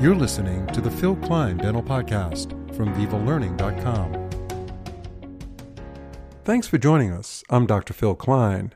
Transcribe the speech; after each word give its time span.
You're 0.00 0.14
listening 0.14 0.66
to 0.68 0.80
the 0.80 0.90
Phil 0.90 1.14
Klein 1.14 1.58
Dental 1.58 1.82
Podcast 1.82 2.52
from 2.74 2.94
VivaLearning.com. 2.94 4.30
Thanks 6.42 6.66
for 6.66 6.78
joining 6.78 7.12
us. 7.12 7.44
I'm 7.50 7.66
Dr. 7.66 7.92
Phil 7.92 8.14
Klein. 8.14 8.72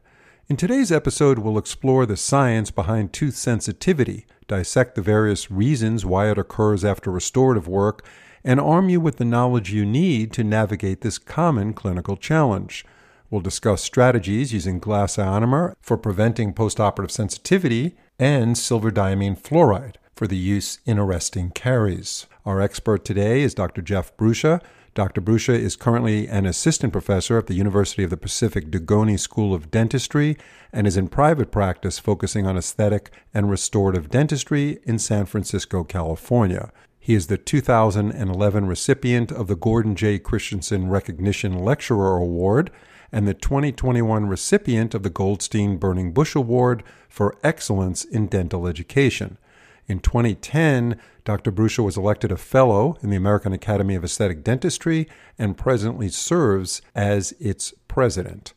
In 0.50 0.58
today's 0.58 0.92
episode, 0.92 1.38
we'll 1.38 1.56
explore 1.56 2.04
the 2.04 2.18
science 2.18 2.70
behind 2.70 3.14
tooth 3.14 3.36
sensitivity, 3.36 4.26
dissect 4.46 4.96
the 4.96 5.00
various 5.00 5.50
reasons 5.50 6.04
why 6.04 6.30
it 6.30 6.36
occurs 6.36 6.84
after 6.84 7.10
restorative 7.10 7.66
work, 7.66 8.06
and 8.44 8.60
arm 8.60 8.90
you 8.90 9.00
with 9.00 9.16
the 9.16 9.24
knowledge 9.24 9.72
you 9.72 9.86
need 9.86 10.30
to 10.34 10.44
navigate 10.44 11.00
this 11.00 11.16
common 11.16 11.72
clinical 11.72 12.18
challenge. 12.18 12.84
We'll 13.30 13.40
discuss 13.40 13.82
strategies 13.82 14.52
using 14.52 14.78
glass 14.78 15.16
ionomer 15.16 15.72
for 15.80 15.96
preventing 15.96 16.52
postoperative 16.52 17.10
sensitivity 17.10 17.96
and 18.18 18.58
silver 18.58 18.90
diamine 18.90 19.40
fluoride 19.40 19.94
for 20.14 20.26
the 20.26 20.36
use 20.36 20.78
in 20.84 20.98
arresting 20.98 21.50
caries. 21.50 22.26
Our 22.46 22.60
expert 22.60 23.04
today 23.04 23.42
is 23.42 23.54
Dr. 23.54 23.82
Jeff 23.82 24.16
Brucia. 24.16 24.60
Dr. 24.94 25.20
Brucia 25.20 25.54
is 25.54 25.74
currently 25.74 26.28
an 26.28 26.46
assistant 26.46 26.92
professor 26.92 27.36
at 27.36 27.48
the 27.48 27.54
University 27.54 28.04
of 28.04 28.10
the 28.10 28.16
Pacific 28.16 28.70
Dugoni 28.70 29.18
School 29.18 29.52
of 29.52 29.70
Dentistry 29.70 30.36
and 30.72 30.86
is 30.86 30.96
in 30.96 31.08
private 31.08 31.50
practice 31.50 31.98
focusing 31.98 32.46
on 32.46 32.56
aesthetic 32.56 33.10
and 33.32 33.50
restorative 33.50 34.08
dentistry 34.08 34.78
in 34.84 35.00
San 35.00 35.26
Francisco, 35.26 35.82
California. 35.82 36.70
He 37.00 37.14
is 37.14 37.26
the 37.26 37.36
2011 37.36 38.66
recipient 38.66 39.32
of 39.32 39.48
the 39.48 39.56
Gordon 39.56 39.96
J. 39.96 40.18
Christensen 40.18 40.88
Recognition 40.88 41.58
Lecturer 41.58 42.16
Award 42.16 42.70
and 43.10 43.28
the 43.28 43.34
2021 43.34 44.26
recipient 44.26 44.94
of 44.94 45.02
the 45.02 45.10
Goldstein 45.10 45.76
Burning 45.76 46.12
Bush 46.12 46.34
Award 46.34 46.82
for 47.08 47.36
Excellence 47.42 48.04
in 48.04 48.26
Dental 48.26 48.66
Education. 48.66 49.38
In 49.86 49.98
2010, 50.00 50.98
Dr. 51.24 51.50
Brucia 51.50 51.82
was 51.82 51.96
elected 51.96 52.32
a 52.32 52.36
fellow 52.36 52.96
in 53.02 53.10
the 53.10 53.16
American 53.16 53.52
Academy 53.52 53.94
of 53.94 54.04
Esthetic 54.04 54.42
Dentistry 54.42 55.06
and 55.38 55.56
presently 55.56 56.08
serves 56.08 56.80
as 56.94 57.32
its 57.32 57.74
president. 57.86 58.54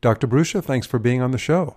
Dr. 0.00 0.28
Brucia, 0.28 0.62
thanks 0.62 0.86
for 0.86 1.00
being 1.00 1.20
on 1.20 1.32
the 1.32 1.38
show. 1.38 1.76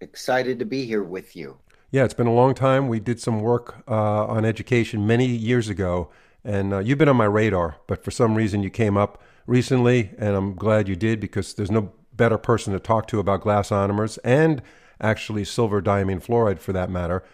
Excited 0.00 0.58
to 0.60 0.64
be 0.64 0.84
here 0.84 1.02
with 1.02 1.34
you. 1.34 1.58
Yeah, 1.90 2.04
it's 2.04 2.14
been 2.14 2.26
a 2.28 2.34
long 2.34 2.54
time. 2.54 2.88
We 2.88 3.00
did 3.00 3.20
some 3.20 3.40
work 3.40 3.82
uh, 3.88 4.26
on 4.26 4.44
education 4.44 5.06
many 5.06 5.26
years 5.26 5.68
ago, 5.68 6.10
and 6.44 6.72
uh, 6.72 6.78
you've 6.78 6.98
been 6.98 7.08
on 7.08 7.16
my 7.16 7.24
radar, 7.24 7.76
but 7.88 8.04
for 8.04 8.12
some 8.12 8.36
reason 8.36 8.62
you 8.62 8.70
came 8.70 8.96
up 8.96 9.20
recently, 9.46 10.10
and 10.18 10.36
I'm 10.36 10.54
glad 10.54 10.88
you 10.88 10.94
did 10.94 11.18
because 11.18 11.54
there's 11.54 11.70
no 11.70 11.92
better 12.12 12.38
person 12.38 12.72
to 12.72 12.80
talk 12.80 13.08
to 13.08 13.18
about 13.18 13.40
glass 13.40 13.70
ionomers 13.70 14.18
and 14.22 14.62
actually 15.00 15.44
silver 15.44 15.82
diamine 15.82 16.24
fluoride 16.24 16.58
for 16.58 16.72
that 16.72 16.90
matter 16.90 17.24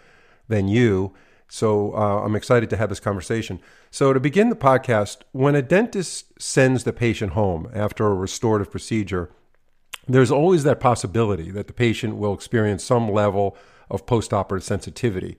than 0.53 0.67
you. 0.67 1.13
So 1.47 1.93
uh, 1.93 2.23
I'm 2.23 2.35
excited 2.35 2.69
to 2.69 2.77
have 2.77 2.89
this 2.89 2.99
conversation. 2.99 3.59
So, 3.91 4.11
to 4.13 4.19
begin 4.19 4.49
the 4.49 4.55
podcast, 4.55 5.17
when 5.33 5.55
a 5.55 5.61
dentist 5.61 6.41
sends 6.41 6.83
the 6.83 6.93
patient 6.93 7.33
home 7.33 7.69
after 7.73 8.07
a 8.07 8.15
restorative 8.15 8.71
procedure, 8.71 9.29
there's 10.07 10.31
always 10.31 10.63
that 10.63 10.79
possibility 10.79 11.51
that 11.51 11.67
the 11.67 11.73
patient 11.73 12.17
will 12.17 12.33
experience 12.33 12.83
some 12.83 13.11
level 13.11 13.55
of 13.89 14.05
postoperative 14.05 14.63
sensitivity. 14.63 15.37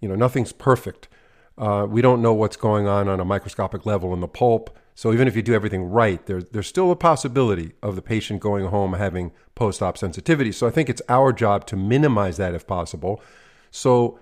You 0.00 0.08
know, 0.08 0.14
nothing's 0.14 0.52
perfect. 0.52 1.08
Uh, 1.56 1.86
we 1.88 2.02
don't 2.02 2.20
know 2.20 2.34
what's 2.34 2.56
going 2.56 2.86
on 2.86 3.08
on 3.08 3.20
a 3.20 3.24
microscopic 3.24 3.86
level 3.86 4.12
in 4.12 4.20
the 4.20 4.28
pulp. 4.28 4.76
So 4.94 5.12
even 5.12 5.26
if 5.26 5.34
you 5.34 5.42
do 5.42 5.54
everything 5.54 5.84
right, 5.84 6.24
there, 6.26 6.42
there's 6.42 6.68
still 6.68 6.90
a 6.90 6.96
possibility 6.96 7.72
of 7.82 7.96
the 7.96 8.02
patient 8.02 8.40
going 8.40 8.66
home 8.66 8.92
having 8.92 9.32
post-op 9.54 9.96
sensitivity. 9.96 10.52
So 10.52 10.66
I 10.66 10.70
think 10.70 10.88
it's 10.88 11.02
our 11.08 11.32
job 11.32 11.66
to 11.68 11.76
minimize 11.76 12.36
that 12.36 12.54
if 12.54 12.66
possible. 12.66 13.22
So 13.70 14.18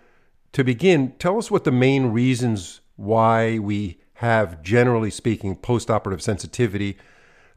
to 0.53 0.64
begin, 0.64 1.12
tell 1.19 1.39
us 1.39 1.50
what 1.50 1.64
the 1.64 1.72
main 1.72 2.06
reasons 2.06 2.81
why 2.97 3.58
we 3.58 3.98
have, 4.14 4.62
generally 4.62 5.11
speaking, 5.11 5.56
postoperative 5.56 6.20
sensitivity 6.20 6.97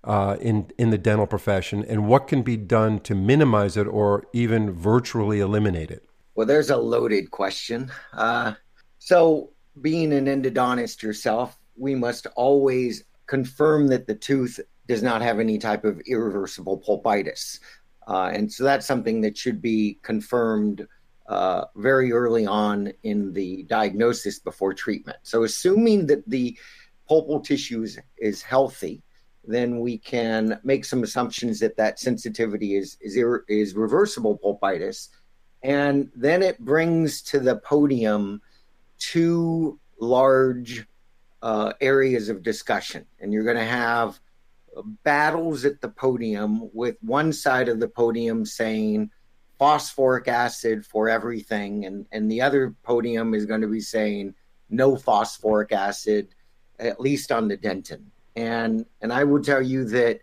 uh, 0.04 0.38
in 0.40 0.72
in 0.78 0.92
the 0.92 0.98
dental 0.98 1.26
profession, 1.28 1.84
and 1.84 2.08
what 2.08 2.28
can 2.28 2.44
be 2.44 2.56
done 2.56 3.00
to 3.00 3.16
minimize 3.16 3.76
it 3.76 3.88
or 3.88 4.24
even 4.34 4.72
virtually 4.72 5.40
eliminate 5.40 5.90
it. 5.90 6.08
Well, 6.36 6.46
there's 6.46 6.70
a 6.70 6.78
loaded 6.78 7.32
question. 7.32 7.92
Uh, 8.14 8.54
so, 9.00 9.52
being 9.82 10.14
an 10.14 10.26
endodontist 10.26 11.02
yourself, 11.02 11.58
we 11.76 11.96
must 11.96 12.28
always 12.36 13.04
confirm 13.28 13.88
that 13.88 14.06
the 14.06 14.16
tooth 14.16 14.60
does 14.88 15.02
not 15.02 15.22
have 15.22 15.40
any 15.40 15.58
type 15.58 15.84
of 15.84 16.00
irreversible 16.08 16.78
pulpitis. 16.78 17.60
Uh, 18.08 18.30
and 18.34 18.52
so 18.52 18.64
that's 18.64 18.86
something 18.86 19.22
that 19.22 19.36
should 19.36 19.62
be 19.62 19.98
confirmed 20.04 20.88
uh, 21.28 21.66
very 21.76 22.12
early 22.12 22.46
on 22.46 22.92
in 23.04 23.34
the 23.34 23.64
diagnosis 23.64 24.40
before 24.40 24.74
treatment. 24.74 25.18
So, 25.24 25.44
assuming 25.44 26.06
that 26.08 26.28
the 26.30 26.58
pulpal 27.10 27.44
tissue 27.44 27.84
is, 27.84 28.00
is 28.18 28.42
healthy, 28.42 29.02
then 29.44 29.80
we 29.80 29.98
can 29.98 30.60
make 30.64 30.86
some 30.86 31.04
assumptions 31.04 31.60
that 31.60 31.78
that 31.78 32.00
sensitivity 32.00 32.76
is 32.76 32.98
is, 33.02 33.16
ir- 33.16 33.46
is 33.48 33.76
reversible 33.76 34.38
pulpitis, 34.38 35.10
and 35.64 36.10
then 36.16 36.42
it 36.42 36.60
brings 36.60 37.22
to 37.24 37.40
the 37.40 37.58
podium 37.58 38.42
two 38.98 39.80
large 40.00 40.86
uh, 41.42 41.74
areas 41.82 42.30
of 42.30 42.44
discussion, 42.44 43.06
and 43.20 43.34
you're 43.34 43.44
going 43.44 43.56
to 43.58 43.64
have 43.64 44.20
battles 45.04 45.66
at 45.66 45.82
the 45.82 45.90
podium 45.90 46.70
with 46.74 46.98
one 47.02 47.32
side 47.32 47.70
of 47.70 47.80
the 47.80 47.88
podium 47.88 48.46
saying 48.46 49.10
phosphoric 49.58 50.28
acid 50.28 50.86
for 50.86 51.10
everything 51.10 51.86
and 51.86 52.06
and 52.12 52.30
the 52.30 52.42
other 52.42 52.76
podium 52.84 53.34
is 53.34 53.46
going 53.46 53.62
to 53.62 53.68
be 53.68 53.82
saying 53.82 54.34
no 54.70 54.96
phosphoric 54.96 55.72
acid 55.72 56.28
at 56.80 57.00
least 57.00 57.32
on 57.32 57.48
the 57.48 57.58
dentin. 57.58 58.04
And 58.36 58.86
and 59.02 59.14
i 59.14 59.24
will 59.24 59.42
tell 59.42 59.62
you 59.62 59.86
that 59.86 60.22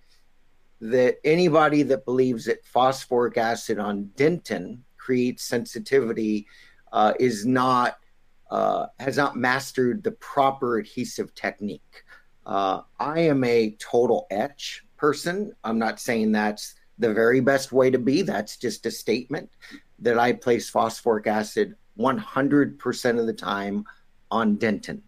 that 0.80 1.18
anybody 1.24 1.82
that 1.84 2.04
believes 2.04 2.44
that 2.46 2.64
phosphoric 2.64 3.38
acid 3.38 3.78
on 3.78 4.10
dentin 4.16 4.80
creates 4.98 5.44
sensitivity 5.44 6.46
uh, 6.92 7.14
is 7.18 7.46
not 7.46 7.98
uh, 8.50 8.86
has 8.98 9.16
not 9.16 9.34
mastered 9.34 10.02
the 10.02 10.10
proper 10.12 10.78
adhesive 10.78 11.34
technique. 11.34 12.04
Uh, 12.44 12.82
i 13.00 13.18
am 13.20 13.42
a 13.44 13.70
total 13.78 14.26
etch 14.30 14.84
person. 14.96 15.52
I'm 15.64 15.78
not 15.78 15.98
saying 16.00 16.32
that's 16.32 16.74
the 17.02 17.12
very 17.12 17.40
best 17.40 17.72
way 17.72 17.90
to 17.90 17.98
be. 17.98 18.22
That's 18.22 18.56
just 18.56 18.86
a 18.86 18.90
statement 18.90 19.50
that 19.98 20.18
I 20.18 20.32
place 20.32 20.70
phosphoric 20.70 21.26
acid 21.26 21.74
100% 21.98 23.20
of 23.20 23.26
the 23.26 23.32
time 23.32 23.84
on 24.30 24.56
dentin. 24.56 25.02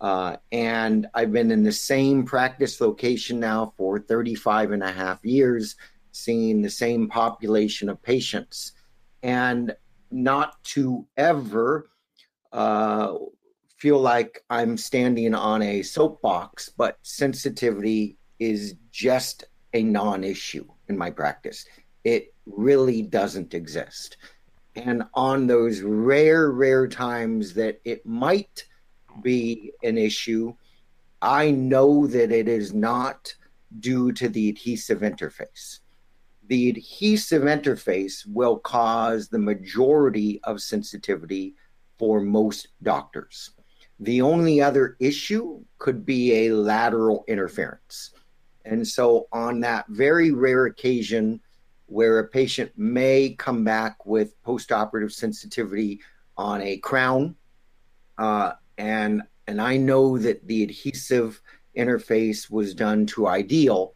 Uh, 0.00 0.36
and 0.52 1.06
I've 1.14 1.32
been 1.32 1.50
in 1.50 1.62
the 1.62 1.72
same 1.72 2.24
practice 2.24 2.80
location 2.80 3.38
now 3.40 3.72
for 3.76 3.98
35 3.98 4.72
and 4.72 4.82
a 4.82 4.90
half 4.90 5.24
years, 5.24 5.76
seeing 6.12 6.62
the 6.62 6.70
same 6.70 7.08
population 7.08 7.88
of 7.88 8.02
patients. 8.02 8.72
And 9.22 9.74
not 10.10 10.62
to 10.64 11.06
ever 11.16 11.88
uh, 12.52 13.14
feel 13.76 13.98
like 13.98 14.44
I'm 14.50 14.76
standing 14.76 15.34
on 15.34 15.62
a 15.62 15.82
soapbox, 15.82 16.70
but 16.70 16.98
sensitivity 17.02 18.16
is 18.38 18.74
just 18.92 19.44
a 19.74 19.82
non 19.82 20.24
issue 20.24 20.66
in 20.88 20.96
my 20.98 21.10
practice. 21.10 21.66
It 22.04 22.34
really 22.46 23.02
doesn't 23.02 23.54
exist. 23.54 24.16
And 24.76 25.02
on 25.14 25.46
those 25.46 25.80
rare, 25.80 26.50
rare 26.50 26.86
times 26.86 27.54
that 27.54 27.80
it 27.84 28.06
might 28.06 28.64
be 29.22 29.72
an 29.82 29.98
issue, 29.98 30.54
I 31.20 31.50
know 31.50 32.06
that 32.06 32.30
it 32.30 32.48
is 32.48 32.72
not 32.72 33.34
due 33.80 34.12
to 34.12 34.28
the 34.28 34.48
adhesive 34.48 35.00
interface. 35.00 35.80
The 36.46 36.70
adhesive 36.70 37.42
interface 37.42 38.24
will 38.26 38.58
cause 38.58 39.28
the 39.28 39.38
majority 39.38 40.40
of 40.44 40.62
sensitivity 40.62 41.54
for 41.98 42.20
most 42.20 42.68
doctors. 42.82 43.50
The 44.00 44.22
only 44.22 44.60
other 44.62 44.96
issue 45.00 45.64
could 45.78 46.06
be 46.06 46.46
a 46.46 46.52
lateral 46.54 47.24
interference. 47.26 48.12
And 48.68 48.86
so, 48.86 49.28
on 49.32 49.60
that 49.60 49.86
very 49.88 50.30
rare 50.30 50.66
occasion 50.66 51.40
where 51.86 52.18
a 52.18 52.28
patient 52.28 52.70
may 52.76 53.34
come 53.38 53.64
back 53.64 54.04
with 54.04 54.40
postoperative 54.42 55.10
sensitivity 55.10 56.00
on 56.36 56.60
a 56.60 56.76
crown, 56.76 57.34
uh, 58.18 58.52
and 58.76 59.22
and 59.46 59.62
I 59.62 59.78
know 59.78 60.18
that 60.18 60.46
the 60.46 60.62
adhesive 60.62 61.40
interface 61.74 62.50
was 62.50 62.74
done 62.74 63.06
to 63.06 63.26
ideal, 63.26 63.94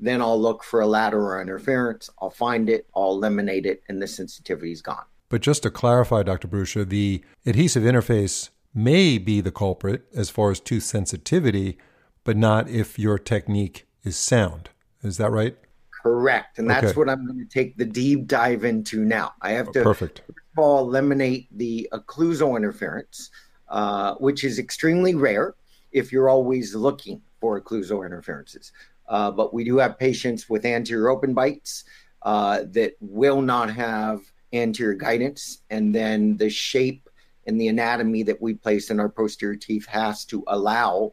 then 0.00 0.22
I'll 0.22 0.40
look 0.40 0.64
for 0.64 0.80
a 0.80 0.86
lateral 0.86 1.38
interference. 1.40 2.08
I'll 2.22 2.30
find 2.30 2.70
it, 2.70 2.86
I'll 2.96 3.12
eliminate 3.12 3.66
it, 3.66 3.82
and 3.90 4.00
the 4.00 4.06
sensitivity 4.06 4.72
is 4.72 4.80
gone. 4.80 5.04
But 5.28 5.42
just 5.42 5.64
to 5.64 5.70
clarify, 5.70 6.22
Dr. 6.22 6.48
Brucia, 6.48 6.88
the 6.88 7.22
adhesive 7.44 7.82
interface 7.82 8.48
may 8.72 9.18
be 9.18 9.42
the 9.42 9.52
culprit 9.52 10.06
as 10.14 10.30
far 10.30 10.50
as 10.50 10.60
tooth 10.60 10.84
sensitivity, 10.84 11.76
but 12.24 12.38
not 12.38 12.70
if 12.70 12.98
your 12.98 13.18
technique 13.18 13.83
is 14.04 14.16
sound. 14.16 14.70
Is 15.02 15.16
that 15.16 15.30
right? 15.30 15.56
Correct. 16.02 16.58
And 16.58 16.68
that's 16.68 16.88
okay. 16.88 16.96
what 16.98 17.08
I'm 17.08 17.26
going 17.26 17.38
to 17.38 17.46
take 17.46 17.76
the 17.76 17.84
deep 17.84 18.26
dive 18.26 18.64
into 18.64 19.04
now. 19.04 19.32
I 19.40 19.52
have 19.52 19.72
to 19.72 19.82
perfect. 19.82 20.22
First 20.26 20.38
of 20.56 20.58
all, 20.62 20.88
eliminate 20.88 21.48
the 21.56 21.88
occlusal 21.92 22.56
interference. 22.56 23.30
uh, 23.68 24.14
which 24.16 24.44
is 24.44 24.58
extremely 24.58 25.14
rare 25.14 25.54
if 25.92 26.12
you're 26.12 26.28
always 26.28 26.74
looking 26.74 27.20
for 27.40 27.60
occlusal 27.60 28.04
interferences. 28.04 28.72
Uh, 29.08 29.30
but 29.30 29.52
we 29.52 29.64
do 29.64 29.78
have 29.78 29.98
patients 29.98 30.48
with 30.48 30.64
anterior 30.64 31.08
open 31.08 31.34
bites 31.34 31.84
uh, 32.22 32.62
that 32.68 32.94
will 33.00 33.42
not 33.42 33.68
have 33.70 34.20
anterior 34.52 34.94
guidance, 34.94 35.62
and 35.70 35.94
then 35.94 36.36
the 36.36 36.48
shape 36.48 37.08
and 37.46 37.60
the 37.60 37.68
anatomy 37.68 38.22
that 38.22 38.40
we 38.40 38.54
place 38.54 38.90
in 38.90 39.00
our 39.00 39.08
posterior 39.08 39.56
teeth 39.56 39.86
has 39.86 40.24
to 40.24 40.44
allow 40.46 41.12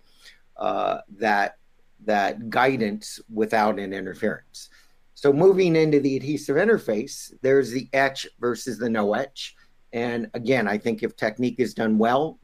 uh, 0.58 1.00
that 1.18 1.58
that 2.06 2.50
guidance 2.50 3.20
without 3.32 3.80
an 3.80 3.94
interference. 3.94 4.70
So 5.14 5.32
moving 5.32 5.76
into 5.76 6.00
the 6.00 6.16
adhesive 6.16 6.56
interface, 6.56 7.32
there's 7.42 7.70
the 7.72 7.88
etch 7.94 8.28
versus 8.40 8.80
the 8.80 8.90
no 8.90 9.14
etch. 9.14 9.56
And 9.94 10.30
again, 10.34 10.68
I 10.68 10.78
think 10.78 11.04
if 11.04 11.16
technique 11.16 11.60
is 11.60 11.74
done 11.74 11.98
well, 11.98 12.40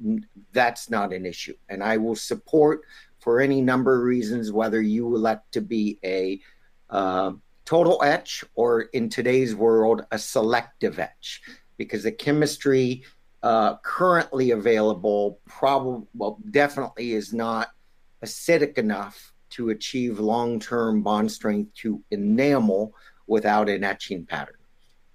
that's 0.51 0.89
not 0.89 1.13
an 1.13 1.25
issue. 1.25 1.55
And 1.69 1.81
I 1.83 1.97
will 1.97 2.15
support 2.15 2.81
for 3.19 3.39
any 3.39 3.61
number 3.61 3.97
of 3.97 4.03
reasons 4.03 4.51
whether 4.51 4.81
you 4.81 5.15
elect 5.15 5.51
to 5.53 5.61
be 5.61 5.97
a 6.03 6.39
uh, 6.89 7.31
total 7.65 8.01
etch 8.03 8.43
or 8.55 8.81
in 8.81 9.09
today's 9.09 9.55
world, 9.55 10.05
a 10.11 10.19
selective 10.19 10.99
etch, 10.99 11.41
because 11.77 12.03
the 12.03 12.11
chemistry 12.11 13.03
uh, 13.43 13.77
currently 13.77 14.51
available 14.51 15.39
probably, 15.47 16.05
well, 16.13 16.37
definitely 16.51 17.13
is 17.13 17.33
not 17.33 17.69
acidic 18.23 18.77
enough 18.77 19.33
to 19.57 19.69
achieve 19.69 20.19
long 20.19 20.59
term 20.59 21.01
bond 21.01 21.31
strength 21.31 21.73
to 21.73 22.01
enamel 22.11 22.93
without 23.25 23.67
an 23.67 23.83
etching 23.83 24.23
pattern. 24.25 24.55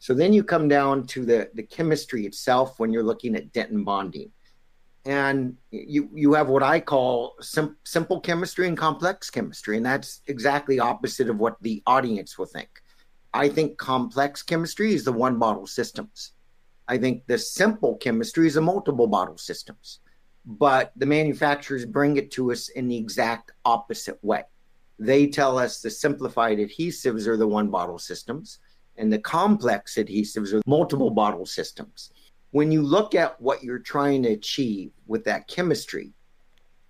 So 0.00 0.14
then 0.14 0.32
you 0.32 0.42
come 0.42 0.66
down 0.66 1.06
to 1.08 1.24
the, 1.24 1.48
the 1.54 1.62
chemistry 1.62 2.26
itself 2.26 2.80
when 2.80 2.92
you're 2.92 3.04
looking 3.04 3.36
at 3.36 3.52
dentin 3.52 3.84
bonding. 3.84 4.32
And 5.04 5.56
you, 5.70 6.10
you 6.12 6.32
have 6.34 6.48
what 6.48 6.64
I 6.64 6.80
call 6.80 7.34
sim- 7.40 7.76
simple 7.84 8.20
chemistry 8.20 8.66
and 8.66 8.76
complex 8.76 9.30
chemistry. 9.30 9.76
And 9.76 9.86
that's 9.86 10.22
exactly 10.26 10.80
opposite 10.80 11.28
of 11.28 11.38
what 11.38 11.56
the 11.60 11.82
audience 11.86 12.36
will 12.36 12.46
think. 12.46 12.68
I 13.32 13.48
think 13.48 13.78
complex 13.78 14.42
chemistry 14.42 14.92
is 14.92 15.04
the 15.04 15.12
one 15.12 15.38
bottle 15.38 15.68
systems. 15.68 16.32
I 16.88 16.98
think 16.98 17.26
the 17.26 17.38
simple 17.38 17.96
chemistry 17.96 18.48
is 18.48 18.54
the 18.54 18.60
multiple 18.60 19.06
bottle 19.06 19.38
systems 19.38 20.00
but 20.44 20.92
the 20.96 21.06
manufacturers 21.06 21.84
bring 21.84 22.16
it 22.16 22.30
to 22.32 22.52
us 22.52 22.68
in 22.68 22.88
the 22.88 22.96
exact 22.96 23.52
opposite 23.64 24.18
way. 24.22 24.42
They 24.98 25.26
tell 25.26 25.58
us 25.58 25.80
the 25.80 25.90
simplified 25.90 26.58
adhesives 26.58 27.26
are 27.26 27.36
the 27.36 27.46
one 27.46 27.68
bottle 27.68 27.98
systems, 27.98 28.58
and 28.96 29.12
the 29.12 29.18
complex 29.18 29.94
adhesives 29.94 30.52
are 30.52 30.62
multiple 30.66 31.10
bottle 31.10 31.46
systems. 31.46 32.10
When 32.50 32.70
you 32.70 32.82
look 32.82 33.14
at 33.14 33.40
what 33.40 33.62
you're 33.62 33.78
trying 33.78 34.22
to 34.24 34.30
achieve 34.30 34.90
with 35.06 35.24
that 35.24 35.48
chemistry, 35.48 36.12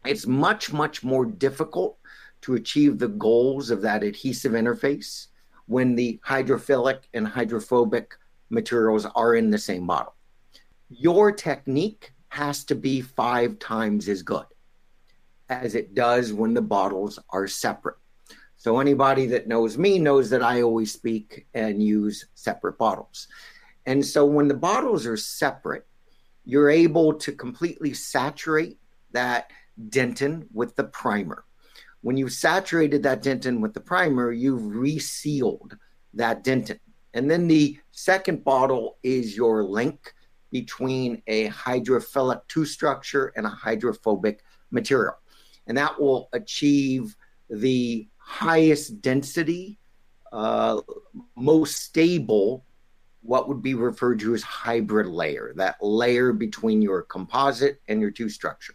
it's 0.05 0.27
much, 0.27 0.73
much 0.73 1.05
more 1.05 1.25
difficult 1.25 1.99
to 2.43 2.55
achieve 2.55 2.99
the 2.99 3.09
goals 3.09 3.71
of 3.71 3.83
that 3.83 4.03
adhesive 4.03 4.53
interface 4.53 5.29
when 5.67 5.95
the 5.95 6.19
hydrophilic 6.27 7.03
and 7.15 7.27
hydrophobic 7.27 8.15
materials 8.51 9.07
are 9.15 9.37
in 9.37 9.51
the 9.51 9.59
same 9.59 9.87
bottle. 9.87 10.15
Your 10.91 11.31
technique 11.31 12.13
has 12.33 12.65
to 12.65 12.75
be 12.75 13.03
five 13.03 13.59
times 13.59 14.09
as 14.09 14.23
good 14.23 14.47
as 15.51 15.75
it 15.75 15.95
does 15.95 16.33
when 16.33 16.55
the 16.55 16.63
bottles 16.63 17.19
are 17.29 17.47
separate. 17.47 17.99
So, 18.57 18.81
anybody 18.81 19.27
that 19.27 19.49
knows 19.49 19.77
me 19.77 19.99
knows 19.99 20.31
that 20.31 20.43
I 20.43 20.63
always 20.63 20.91
speak 20.91 21.47
and 21.53 21.83
use 21.83 22.25
separate 22.35 22.79
bottles. 22.79 23.29
And 23.85 24.05
so, 24.05 24.25
when 24.25 24.49
the 24.49 24.55
bottles 24.55 25.07
are 25.07 25.17
separate, 25.17 25.87
you're 26.47 26.71
able 26.71 27.13
to 27.15 27.33
completely 27.33 27.93
saturate 27.93 28.79
that 29.11 29.51
dentin 29.91 30.47
with 30.55 30.75
the 30.75 30.85
primer. 30.85 31.45
When 32.01 32.17
you've 32.17 32.33
saturated 32.33 33.03
that 33.03 33.23
dentin 33.23 33.61
with 33.61 33.75
the 33.75 33.81
primer, 33.81 34.33
you've 34.33 34.75
resealed 34.75 35.77
that 36.15 36.45
dentin. 36.45 36.79
And 37.13 37.31
then 37.31 37.47
the 37.47 37.79
second 37.91 38.43
bottle 38.43 38.97
is 39.03 39.37
your 39.37 39.65
link 39.65 40.15
between 40.53 41.23
a 41.27 41.49
hydrophilic 41.49 42.43
two 42.47 42.65
structure 42.65 43.33
and 43.35 43.47
a 43.47 43.51
hydrophobic 43.51 44.45
material. 44.71 45.15
And 45.67 45.77
that 45.79 45.99
will 45.99 46.29
achieve 46.33 47.17
the 47.51 48.09
highest 48.19 49.01
density, 49.01 49.81
uh, 50.33 50.81
most 51.37 51.77
stable, 51.77 52.65
what 53.23 53.49
would 53.49 53.63
be 53.63 53.75
referred 53.75 54.19
to 54.21 54.35
as 54.35 54.43
hybrid 54.43 55.07
layer, 55.07 55.53
that 55.57 55.77
layer 55.81 56.33
between 56.33 56.83
your 56.83 57.03
composite 57.03 57.81
and 57.89 58.01
your 58.01 58.11
two 58.11 58.29
structure. 58.29 58.75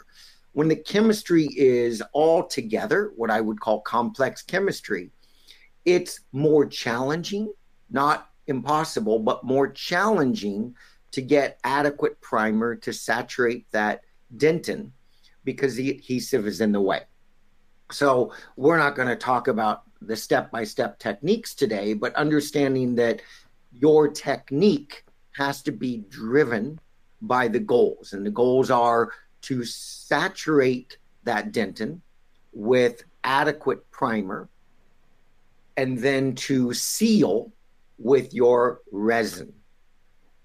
When 0.53 0.67
the 0.67 0.75
chemistry 0.75 1.47
is 1.55 2.01
all 2.13 2.47
together, 2.47 3.11
what 3.15 3.29
I 3.29 3.41
would 3.41 3.59
call 3.59 3.81
complex 3.81 4.41
chemistry, 4.41 5.11
it's 5.85 6.21
more 6.31 6.65
challenging, 6.65 7.53
not 7.89 8.29
impossible, 8.47 9.19
but 9.19 9.43
more 9.43 9.67
challenging 9.67 10.75
to 11.11 11.21
get 11.21 11.59
adequate 11.63 12.19
primer 12.21 12.75
to 12.75 12.93
saturate 12.93 13.69
that 13.71 14.01
dentin 14.35 14.91
because 15.43 15.75
the 15.75 15.89
adhesive 15.89 16.45
is 16.45 16.61
in 16.61 16.71
the 16.71 16.81
way. 16.81 17.01
So 17.91 18.33
we're 18.57 18.77
not 18.77 18.95
going 18.95 19.07
to 19.07 19.15
talk 19.15 19.47
about 19.47 19.83
the 20.01 20.15
step-by-step 20.15 20.99
techniques 20.99 21.55
today, 21.55 21.93
but 21.93 22.13
understanding 22.15 22.95
that 22.95 23.21
your 23.73 24.09
technique 24.09 25.05
has 25.37 25.61
to 25.63 25.71
be 25.71 26.03
driven 26.09 26.79
by 27.21 27.47
the 27.47 27.59
goals, 27.59 28.13
and 28.13 28.25
the 28.25 28.31
goals 28.31 28.69
are 28.69 29.11
to 29.43 29.63
saturate 29.63 30.97
that 31.23 31.51
dentin 31.51 32.01
with 32.53 33.03
adequate 33.23 33.89
primer 33.91 34.49
and 35.77 35.99
then 35.99 36.35
to 36.35 36.73
seal 36.73 37.51
with 37.97 38.33
your 38.33 38.81
resin 38.91 39.53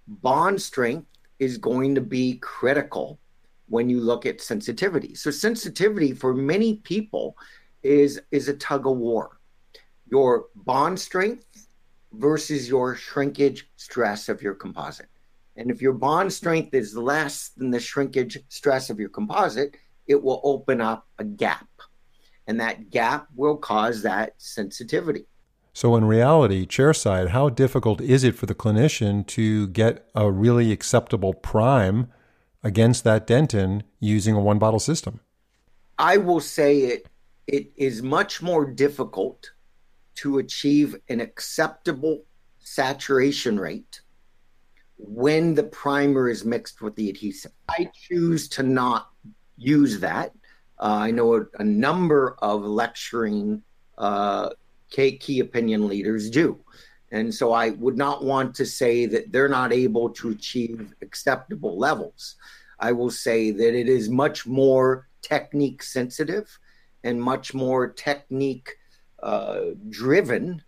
bond 0.07 0.61
strength 0.61 1.07
is 1.39 1.59
going 1.59 1.95
to 1.95 2.01
be 2.01 2.39
critical 2.39 3.19
when 3.69 3.89
you 3.89 4.01
look 4.01 4.27
at 4.27 4.41
sensitivity. 4.41 5.15
So 5.15 5.31
sensitivity 5.31 6.13
for 6.13 6.35
many 6.35 6.77
people 6.77 7.37
is 7.83 8.21
is 8.31 8.49
a 8.49 8.55
tug 8.55 8.87
of 8.87 8.97
war. 8.97 9.39
Your 10.11 10.47
bond 10.55 11.01
strength 11.01 11.69
versus 12.13 12.69
your 12.69 12.95
shrinkage 12.95 13.71
stress 13.77 14.29
of 14.29 14.43
your 14.43 14.55
composite. 14.55 15.09
And 15.57 15.71
if 15.71 15.83
your 15.83 15.93
bond 15.93 16.33
strength 16.33 16.75
is 16.75 16.97
less 16.97 17.51
than 17.51 17.71
the 17.71 17.81
shrinkage 17.81 18.39
stress 18.49 18.91
of 18.91 18.99
your 18.99 19.09
composite, 19.09 19.77
it 20.07 20.23
will 20.23 20.41
open 20.45 20.81
up 20.81 21.07
a 21.19 21.25
gap. 21.25 21.69
And 22.47 22.61
that 22.61 22.91
gap 22.91 23.29
will 23.35 23.57
cause 23.57 24.03
that 24.03 24.35
sensitivity. 24.39 25.27
So, 25.75 25.97
in 25.97 26.05
reality, 26.05 26.67
chairside, 26.67 27.29
how 27.29 27.49
difficult 27.49 28.01
is 28.01 28.25
it 28.25 28.35
for 28.35 28.45
the 28.45 28.55
clinician 28.55 29.27
to 29.29 29.69
get 29.69 30.07
a 30.15 30.31
really 30.31 30.71
acceptable 30.71 31.33
prime 31.33 32.13
against 32.63 33.05
that 33.05 33.27
dentin 33.27 33.83
using 33.99 34.35
a 34.35 34.41
one 34.41 34.59
bottle 34.59 34.79
system? 34.79 35.21
I 35.99 36.19
will 36.19 36.41
say 36.41 36.81
it 36.83 37.09
it 37.47 37.73
is 37.77 38.03
much 38.03 38.41
more 38.43 38.65
difficult 38.65 39.51
to 40.17 40.39
achieve 40.39 40.97
an 41.09 41.21
acceptable 41.21 42.25
saturation 42.61 43.59
rate 43.59 44.01
when 44.99 45.55
the 45.55 45.65
primer 45.65 46.29
is 46.29 46.45
mixed 46.45 46.81
with 46.81 46.95
the 46.97 47.11
adhesive. 47.11 47.53
I 47.69 47.91
choose 47.95 48.49
to 48.51 48.63
not 48.63 49.11
use 49.57 49.99
that. 50.01 50.33
Uh, 50.79 50.99
I 51.01 51.11
know 51.11 51.35
a, 51.35 51.43
a, 51.59 51.65
number 51.65 52.37
of 52.39 52.63
lecturing 52.65 53.63
uh, 53.99 54.51
key 54.93 55.41
opinion 55.41 55.89
leaders 55.89 56.31
do. 56.31 56.59
And 57.11 57.33
so 57.35 57.53
I 57.53 57.71
would 57.71 57.99
not 57.99 58.25
want 58.25 58.55
to 58.57 58.67
say 58.67 59.07
that 59.07 59.33
they're 59.33 59.49
not 59.49 59.73
able 59.73 60.09
to 60.11 60.31
achieve 60.31 60.95
acceptable 61.03 61.79
levels. 61.79 62.37
I 62.81 62.93
will 62.93 63.11
say 63.11 63.51
that 63.51 63.79
it 63.79 63.89
is 63.89 64.09
much 64.09 64.47
more 64.47 65.09
technique 65.21 65.83
sensitive 65.83 66.59
and 67.05 67.23
much 67.23 67.53
more 67.55 67.89
technique 67.89 68.77
uh, 69.23 69.61
driven 69.91 70.63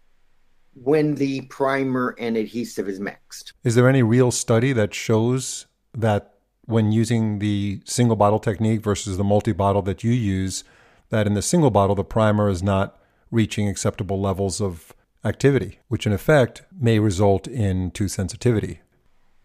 when 0.75 1.15
the 1.15 1.43
primer 1.43 2.15
and 2.19 2.37
adhesive 2.37 2.89
is 2.89 3.01
mixed. 3.01 3.53
Is 3.63 3.75
there 3.75 3.89
any 3.89 4.03
real 4.03 4.31
study 4.31 4.73
that 4.73 4.93
shows 4.93 5.67
that 5.93 6.35
when 6.67 6.93
using 6.93 7.39
the 7.39 7.81
single 7.85 8.17
bottle 8.17 8.41
technique 8.41 8.81
versus 8.83 9.17
the 9.17 9.25
multi 9.25 9.53
bottle 9.53 9.83
that 9.83 10.03
you 10.03 10.13
use, 10.13 10.65
that 11.11 11.27
in 11.27 11.35
the 11.35 11.43
single 11.43 11.71
bottle, 11.71 11.95
the 11.95 12.05
primer 12.05 12.49
is 12.49 12.63
not 12.63 12.99
reaching 13.31 13.69
acceptable 13.69 14.21
levels 14.21 14.61
of 14.61 14.95
activity, 15.25 15.81
which 15.89 16.07
in 16.07 16.13
effect 16.13 16.63
may 16.79 16.99
result 16.99 17.47
in 17.47 17.91
tooth 17.91 18.11
sensitivity. 18.13 18.81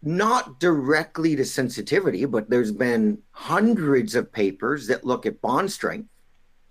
Not 0.02 0.60
directly 0.60 1.36
to 1.36 1.44
sensitivity, 1.44 2.24
but 2.24 2.48
there's 2.48 2.72
been 2.72 3.18
hundreds 3.32 4.14
of 4.14 4.32
papers 4.32 4.86
that 4.86 5.04
look 5.04 5.26
at 5.26 5.40
bond 5.40 5.70
strength. 5.70 6.08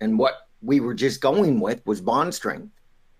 And 0.00 0.18
what 0.18 0.48
we 0.62 0.80
were 0.80 0.94
just 0.94 1.20
going 1.20 1.60
with 1.60 1.84
was 1.86 2.00
bond 2.00 2.34
strength. 2.34 2.72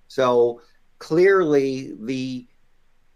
So 0.09 0.63
clearly, 0.99 1.95
the 2.01 2.47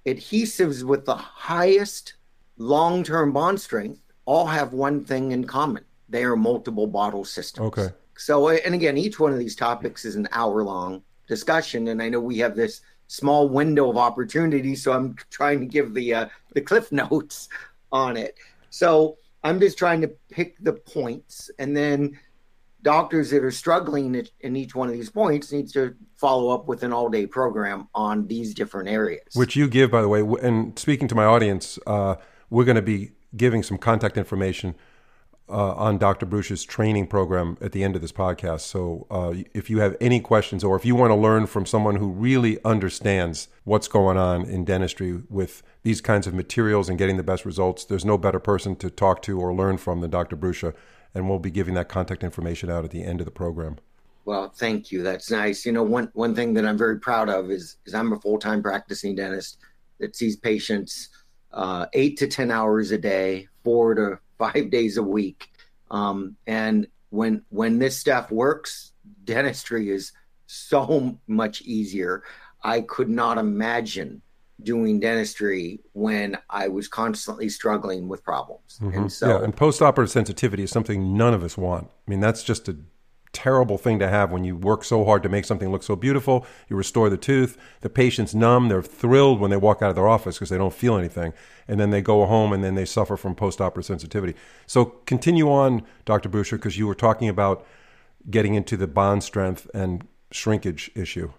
adhesives 0.07 0.85
with 0.85 1.05
the 1.05 1.17
highest 1.17 2.15
long 2.57 3.03
term 3.03 3.33
bond 3.33 3.61
strength 3.61 4.01
all 4.25 4.47
have 4.47 4.73
one 4.73 5.05
thing 5.05 5.33
in 5.33 5.45
common 5.45 5.85
they 6.09 6.25
are 6.25 6.37
multiple 6.37 6.87
bottle 6.87 7.25
systems. 7.25 7.67
Okay. 7.67 7.89
So, 8.17 8.49
and 8.49 8.75
again, 8.75 8.97
each 8.97 9.19
one 9.19 9.33
of 9.33 9.39
these 9.39 9.57
topics 9.57 10.05
is 10.05 10.17
an 10.17 10.29
hour 10.33 10.63
long 10.63 11.03
discussion. 11.27 11.89
And 11.89 12.03
I 12.03 12.09
know 12.09 12.21
we 12.21 12.39
have 12.39 12.57
this 12.57 12.81
small 13.07 13.49
window 13.49 13.91
of 13.91 13.97
opportunity. 13.97 14.75
So 14.75 14.93
I'm 14.93 15.17
trying 15.31 15.61
to 15.61 15.67
give 15.67 15.95
the, 15.95 16.15
uh, 16.15 16.29
the 16.53 16.61
cliff 16.61 16.91
notes 16.93 17.49
on 17.93 18.17
it. 18.17 18.37
So 18.71 19.19
I'm 19.43 19.61
just 19.61 19.79
trying 19.79 20.01
to 20.03 20.09
pick 20.31 20.57
the 20.63 20.73
points 20.73 21.51
and 21.59 21.77
then 21.77 22.19
doctors 22.83 23.31
that 23.31 23.43
are 23.43 23.51
struggling 23.51 24.27
in 24.41 24.57
each 24.57 24.75
one 24.75 24.89
of 24.89 24.95
these 24.95 25.11
points 25.11 25.51
needs 25.51 25.73
to 25.73 25.95
follow 26.17 26.51
up 26.55 26.69
with 26.69 26.83
an 26.83 26.93
all 26.93 27.09
day 27.09 27.27
program 27.27 27.89
on 27.95 28.27
these 28.29 28.55
different 28.55 28.89
areas. 28.89 29.25
Which 29.35 29.57
you 29.57 29.69
give, 29.69 29.91
by 29.91 30.03
the 30.03 30.09
way. 30.09 30.21
And 30.21 30.79
speaking 30.79 31.09
to 31.09 31.15
my 31.15 31.25
audience, 31.25 31.79
uh, 31.87 32.17
we're 32.51 32.65
going 32.65 32.77
to 32.77 32.83
be 32.83 33.13
giving 33.37 33.63
some 33.63 33.79
contact 33.79 34.17
information 34.17 34.77
uh, 35.49 35.75
on 35.75 35.99
Dr. 35.99 36.27
Bruce's 36.27 36.65
training 36.65 37.07
program 37.07 37.59
at 37.61 37.73
the 37.73 37.85
end 37.85 37.97
of 37.97 38.03
this 38.03 38.13
podcast. 38.13 38.61
So 38.61 39.07
uh, 39.11 39.35
if 39.53 39.69
you 39.69 39.81
have 39.81 39.97
any 40.01 40.21
questions 40.21 40.65
or 40.65 40.77
if 40.77 40.85
you 40.85 40.95
want 40.95 41.11
to 41.11 41.17
learn 41.17 41.47
from 41.47 41.67
someone 41.67 41.97
who 41.97 42.09
really 42.09 42.59
understands 42.65 43.49
what's 43.65 43.89
going 43.89 44.17
on 44.17 44.47
in 44.47 44.65
dentistry 44.65 45.23
with 45.29 45.63
these 45.83 46.01
kinds 46.01 46.27
of 46.27 46.35
materials 46.35 46.89
and 46.89 46.99
getting 46.99 47.19
the 47.19 47.23
best 47.23 47.45
results, 47.45 47.85
there's 47.85 48.05
no 48.05 48.17
better 48.17 48.39
person 48.41 48.75
to 48.77 48.89
talk 48.89 49.21
to 49.23 49.39
or 49.39 49.55
learn 49.55 49.77
from 49.77 50.01
than 50.01 50.11
Dr. 50.11 50.37
Bruce 50.37 50.65
and 51.15 51.29
we'll 51.29 51.39
be 51.39 51.51
giving 51.51 51.75
that 51.75 51.89
contact 51.89 52.25
information 52.25 52.71
out 52.71 52.85
at 52.85 52.91
the 52.91 53.05
end 53.05 53.21
of 53.21 53.25
the 53.25 53.31
program. 53.31 53.77
Well, 54.25 54.49
thank 54.49 54.91
you. 54.91 55.03
That's 55.03 55.31
nice. 55.31 55.67
You 55.67 55.73
know, 55.73 55.83
one 55.83 56.11
one 56.15 56.35
thing 56.35 56.55
that 56.55 56.67
I'm 56.67 56.79
very 56.79 56.99
proud 56.99 57.29
of 57.29 57.51
is 57.51 57.77
is 57.87 57.95
I'm 57.95 58.13
a 58.13 58.21
full 58.21 58.39
time 58.39 58.63
practicing 58.63 59.15
dentist 59.15 59.59
that 60.01 60.17
sees 60.17 60.37
patients 60.37 61.11
uh, 61.53 61.87
eight 61.93 62.17
to 62.19 62.27
ten 62.27 62.51
hours 62.51 62.91
a 62.91 62.99
day, 62.99 63.49
four 63.63 63.95
to 63.95 64.19
five 64.39 64.71
days 64.71 64.97
a 64.97 65.03
week. 65.03 65.51
Um, 65.91 66.37
and 66.47 66.87
when 67.11 67.43
when 67.51 67.79
this 67.79 67.97
stuff 67.97 68.31
works, 68.31 68.93
dentistry 69.25 69.91
is 69.91 70.13
so 70.47 71.19
much 71.27 71.63
easier. 71.63 72.23
I 72.63 72.81
could 72.81 73.09
not 73.09 73.39
imagine 73.39 74.23
doing 74.63 75.01
dentistry 75.01 75.81
when 75.93 76.39
I 76.49 76.69
was 76.69 76.89
constantly 76.89 77.49
struggling 77.49 78.09
with 78.09 78.23
problems. 78.25 78.79
Mm-hmm. 78.81 78.99
And 78.99 79.13
so, 79.13 79.29
yeah, 79.29 79.45
and 79.45 79.55
post-operative 79.55 80.11
sensitivity 80.11 80.63
is 80.63 80.71
something 80.71 81.17
none 81.17 81.35
of 81.35 81.43
us 81.43 81.57
want. 81.59 81.89
I 82.07 82.11
mean, 82.11 82.21
that's 82.21 82.43
just 82.43 82.69
a 82.69 82.77
terrible 83.35 83.77
thing 83.77 83.99
to 83.99 84.09
have 84.09 84.33
when 84.33 84.45
you 84.45 84.57
work 84.57 84.85
so 84.85 85.05
hard 85.05 85.23
to 85.25 85.29
make 85.29 85.45
something 85.45 85.71
look 85.71 85.83
so 85.83 85.97
beautiful. 85.97 86.47
You 86.69 86.77
restore 86.77 87.11
the 87.11 87.17
tooth. 87.19 87.59
The 87.83 87.91
patient's 87.91 88.35
numb. 88.35 88.69
They're 88.69 88.83
thrilled 88.83 89.41
when 89.41 89.51
they 89.51 89.57
walk 89.57 89.83
out 89.83 89.91
of 89.91 89.97
their 89.97 90.09
office 90.09 90.37
because 90.37 90.49
they 90.49 90.57
don't 90.59 90.73
feel 90.73 90.97
anything. 90.97 91.35
And 91.69 91.79
then 91.79 91.91
they 91.91 92.01
go 92.01 92.25
home 92.25 92.53
and 92.53 92.65
then 92.65 92.75
they 92.75 92.85
suffer 92.87 93.17
from 93.17 93.35
post-operative 93.35 93.87
sensitivity. 93.87 94.35
So 94.67 94.87
continue 95.07 95.51
on, 95.51 95.83
Dr. 96.05 96.29
Brucia, 96.29 96.57
because 96.57 96.79
you 96.79 96.87
were 96.87 96.95
talking 96.95 97.29
about 97.29 97.67
getting 98.31 98.55
into 98.55 98.77
the 98.77 98.87
bond 98.87 99.23
strength 99.23 99.69
and 99.75 100.07
shrinkage 100.31 100.91
issue 100.95 101.33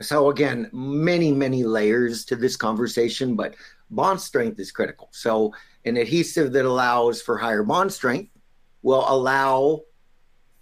so 0.00 0.30
again, 0.30 0.68
many, 0.72 1.32
many 1.32 1.64
layers 1.64 2.24
to 2.26 2.36
this 2.36 2.56
conversation, 2.56 3.36
but 3.36 3.54
bond 3.90 4.20
strength 4.20 4.58
is 4.58 4.72
critical. 4.72 5.08
So 5.12 5.54
an 5.84 5.96
adhesive 5.96 6.52
that 6.52 6.64
allows 6.64 7.22
for 7.22 7.38
higher 7.38 7.62
bond 7.62 7.92
strength 7.92 8.30
will 8.82 9.04
allow 9.08 9.80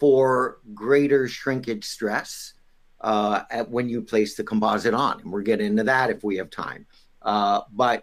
for 0.02 0.58
greater 0.74 1.28
shrinkage 1.28 1.84
stress 1.84 2.54
uh, 3.02 3.44
at 3.52 3.70
when 3.70 3.88
you 3.88 4.02
place 4.02 4.34
the 4.34 4.42
composite 4.42 4.94
on. 4.94 5.20
And 5.20 5.30
we'll 5.30 5.44
get 5.44 5.60
into 5.60 5.84
that 5.84 6.10
if 6.10 6.24
we 6.24 6.36
have 6.38 6.50
time. 6.50 6.86
Uh, 7.22 7.60
but 7.70 8.02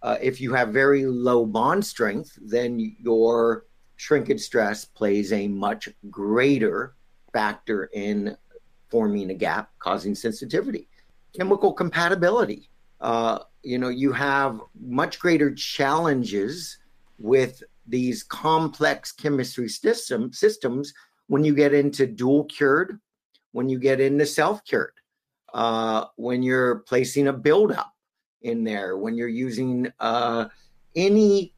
uh, 0.00 0.16
if 0.22 0.40
you 0.40 0.54
have 0.54 0.70
very 0.70 1.04
low 1.04 1.44
bond 1.44 1.84
strength, 1.84 2.38
then 2.40 2.96
your 2.98 3.66
shrinkage 3.96 4.40
stress 4.40 4.86
plays 4.86 5.34
a 5.34 5.46
much 5.46 5.90
greater 6.10 6.94
factor 7.30 7.90
in 7.92 8.34
forming 8.88 9.28
a 9.28 9.34
gap, 9.34 9.68
causing 9.80 10.14
sensitivity. 10.14 10.88
Chemical 11.36 11.74
compatibility. 11.74 12.70
Uh, 13.02 13.40
you 13.62 13.76
know, 13.76 13.90
you 13.90 14.12
have 14.12 14.62
much 14.80 15.18
greater 15.18 15.54
challenges 15.54 16.78
with 17.18 17.62
these 17.86 18.22
complex 18.22 19.12
chemistry 19.12 19.68
system, 19.68 20.32
systems 20.32 20.94
when 21.26 21.44
you 21.44 21.54
get 21.54 21.74
into 21.74 22.06
dual 22.06 22.44
cured, 22.44 22.98
when 23.52 23.68
you 23.68 23.78
get 23.78 24.00
into 24.00 24.26
self 24.26 24.64
cured, 24.64 24.92
uh, 25.52 26.06
when 26.16 26.42
you're 26.42 26.80
placing 26.80 27.28
a 27.28 27.32
buildup 27.32 27.92
in 28.42 28.64
there, 28.64 28.96
when 28.96 29.16
you're 29.16 29.28
using 29.28 29.90
uh, 30.00 30.46
any 30.96 31.54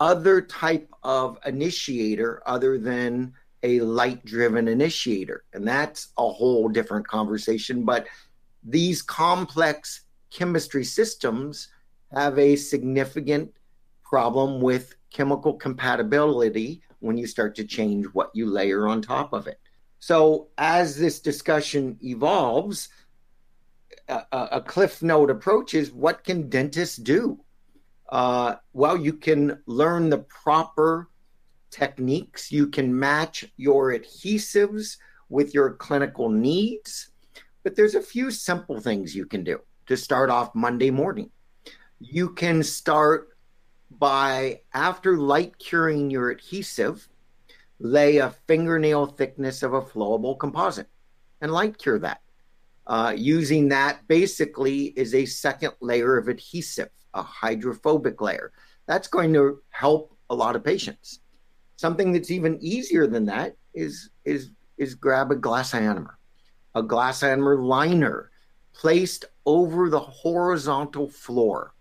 other 0.00 0.40
type 0.40 0.88
of 1.02 1.38
initiator 1.44 2.42
other 2.46 2.78
than 2.78 3.32
a 3.62 3.80
light 3.80 4.24
driven 4.24 4.68
initiator. 4.68 5.44
And 5.52 5.66
that's 5.66 6.08
a 6.16 6.28
whole 6.28 6.68
different 6.68 7.06
conversation. 7.06 7.84
But 7.84 8.06
these 8.62 9.02
complex 9.02 10.02
chemistry 10.30 10.84
systems 10.84 11.68
have 12.14 12.38
a 12.38 12.56
significant 12.56 13.52
problem 14.04 14.60
with 14.60 14.94
chemical 15.10 15.54
compatibility 15.54 16.82
when 17.00 17.16
you 17.16 17.26
start 17.26 17.54
to 17.56 17.64
change 17.64 18.06
what 18.06 18.30
you 18.34 18.46
layer 18.46 18.88
on 18.88 19.02
top 19.02 19.32
of 19.32 19.46
it. 19.46 19.60
So, 20.00 20.48
as 20.58 20.96
this 20.96 21.20
discussion 21.20 21.98
evolves, 22.02 22.88
a, 24.08 24.24
a 24.32 24.60
cliff 24.60 25.02
note 25.02 25.30
approach 25.30 25.74
is 25.74 25.92
what 25.92 26.24
can 26.24 26.48
dentists 26.48 26.96
do? 26.96 27.40
Uh, 28.08 28.54
well, 28.72 28.96
you 28.96 29.12
can 29.12 29.60
learn 29.66 30.08
the 30.08 30.18
proper 30.18 31.10
techniques. 31.70 32.50
You 32.50 32.68
can 32.68 32.98
match 32.98 33.44
your 33.56 33.92
adhesives 33.92 34.96
with 35.28 35.52
your 35.52 35.74
clinical 35.74 36.28
needs. 36.28 37.10
But 37.62 37.76
there's 37.76 37.94
a 37.94 38.00
few 38.00 38.30
simple 38.30 38.80
things 38.80 39.14
you 39.14 39.26
can 39.26 39.44
do 39.44 39.60
to 39.86 39.96
start 39.96 40.30
off 40.30 40.54
Monday 40.54 40.90
morning. 40.90 41.30
You 42.00 42.30
can 42.30 42.62
start 42.62 43.36
by, 43.90 44.60
after 44.72 45.16
light 45.16 45.58
curing 45.58 46.10
your 46.10 46.30
adhesive, 46.30 47.08
lay 47.78 48.18
a 48.18 48.30
fingernail 48.46 49.06
thickness 49.06 49.62
of 49.62 49.72
a 49.72 49.82
flowable 49.82 50.38
composite 50.38 50.88
and 51.40 51.52
light 51.52 51.78
cure 51.78 51.98
that. 51.98 52.20
Uh, 52.86 53.12
using 53.16 53.68
that 53.68 54.06
basically 54.08 54.86
is 54.96 55.14
a 55.14 55.26
second 55.26 55.72
layer 55.80 56.16
of 56.16 56.28
adhesive, 56.28 56.90
a 57.14 57.22
hydrophobic 57.22 58.20
layer. 58.20 58.52
That's 58.86 59.08
going 59.08 59.32
to 59.34 59.60
help 59.70 60.16
a 60.30 60.34
lot 60.34 60.56
of 60.56 60.64
patients. 60.64 61.20
Something 61.76 62.12
that's 62.12 62.30
even 62.30 62.58
easier 62.60 63.06
than 63.06 63.26
that 63.26 63.56
is 63.74 64.10
is 64.24 64.50
is 64.78 64.94
grab 64.94 65.30
a 65.30 65.36
glass 65.36 65.72
ionomer, 65.72 66.14
a 66.74 66.82
glass 66.82 67.20
ionomer 67.22 67.62
liner 67.62 68.30
placed 68.72 69.26
over 69.44 69.90
the 69.90 70.00
horizontal 70.00 71.08
floor 71.08 71.74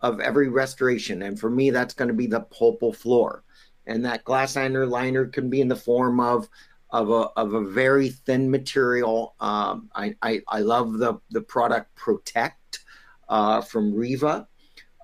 of 0.00 0.20
every 0.20 0.48
restoration. 0.48 1.22
And 1.22 1.38
for 1.38 1.50
me, 1.50 1.70
that's 1.70 1.94
going 1.94 2.08
to 2.08 2.14
be 2.14 2.26
the 2.26 2.40
pulpal 2.40 2.94
floor. 2.94 3.42
And 3.86 4.04
that 4.04 4.24
glass 4.24 4.56
liner 4.56 4.86
liner 4.86 5.26
can 5.26 5.48
be 5.48 5.60
in 5.60 5.68
the 5.68 5.76
form 5.76 6.20
of 6.20 6.48
of 6.90 7.10
a, 7.10 7.28
of 7.36 7.52
a 7.52 7.64
very 7.64 8.10
thin 8.10 8.50
material. 8.50 9.34
Um, 9.40 9.90
I, 9.94 10.14
I, 10.22 10.40
I, 10.48 10.60
love 10.60 10.98
the, 10.98 11.14
the 11.30 11.40
product 11.40 11.94
Protect 11.96 12.78
uh, 13.28 13.60
from 13.60 13.92
Riva. 13.92 14.46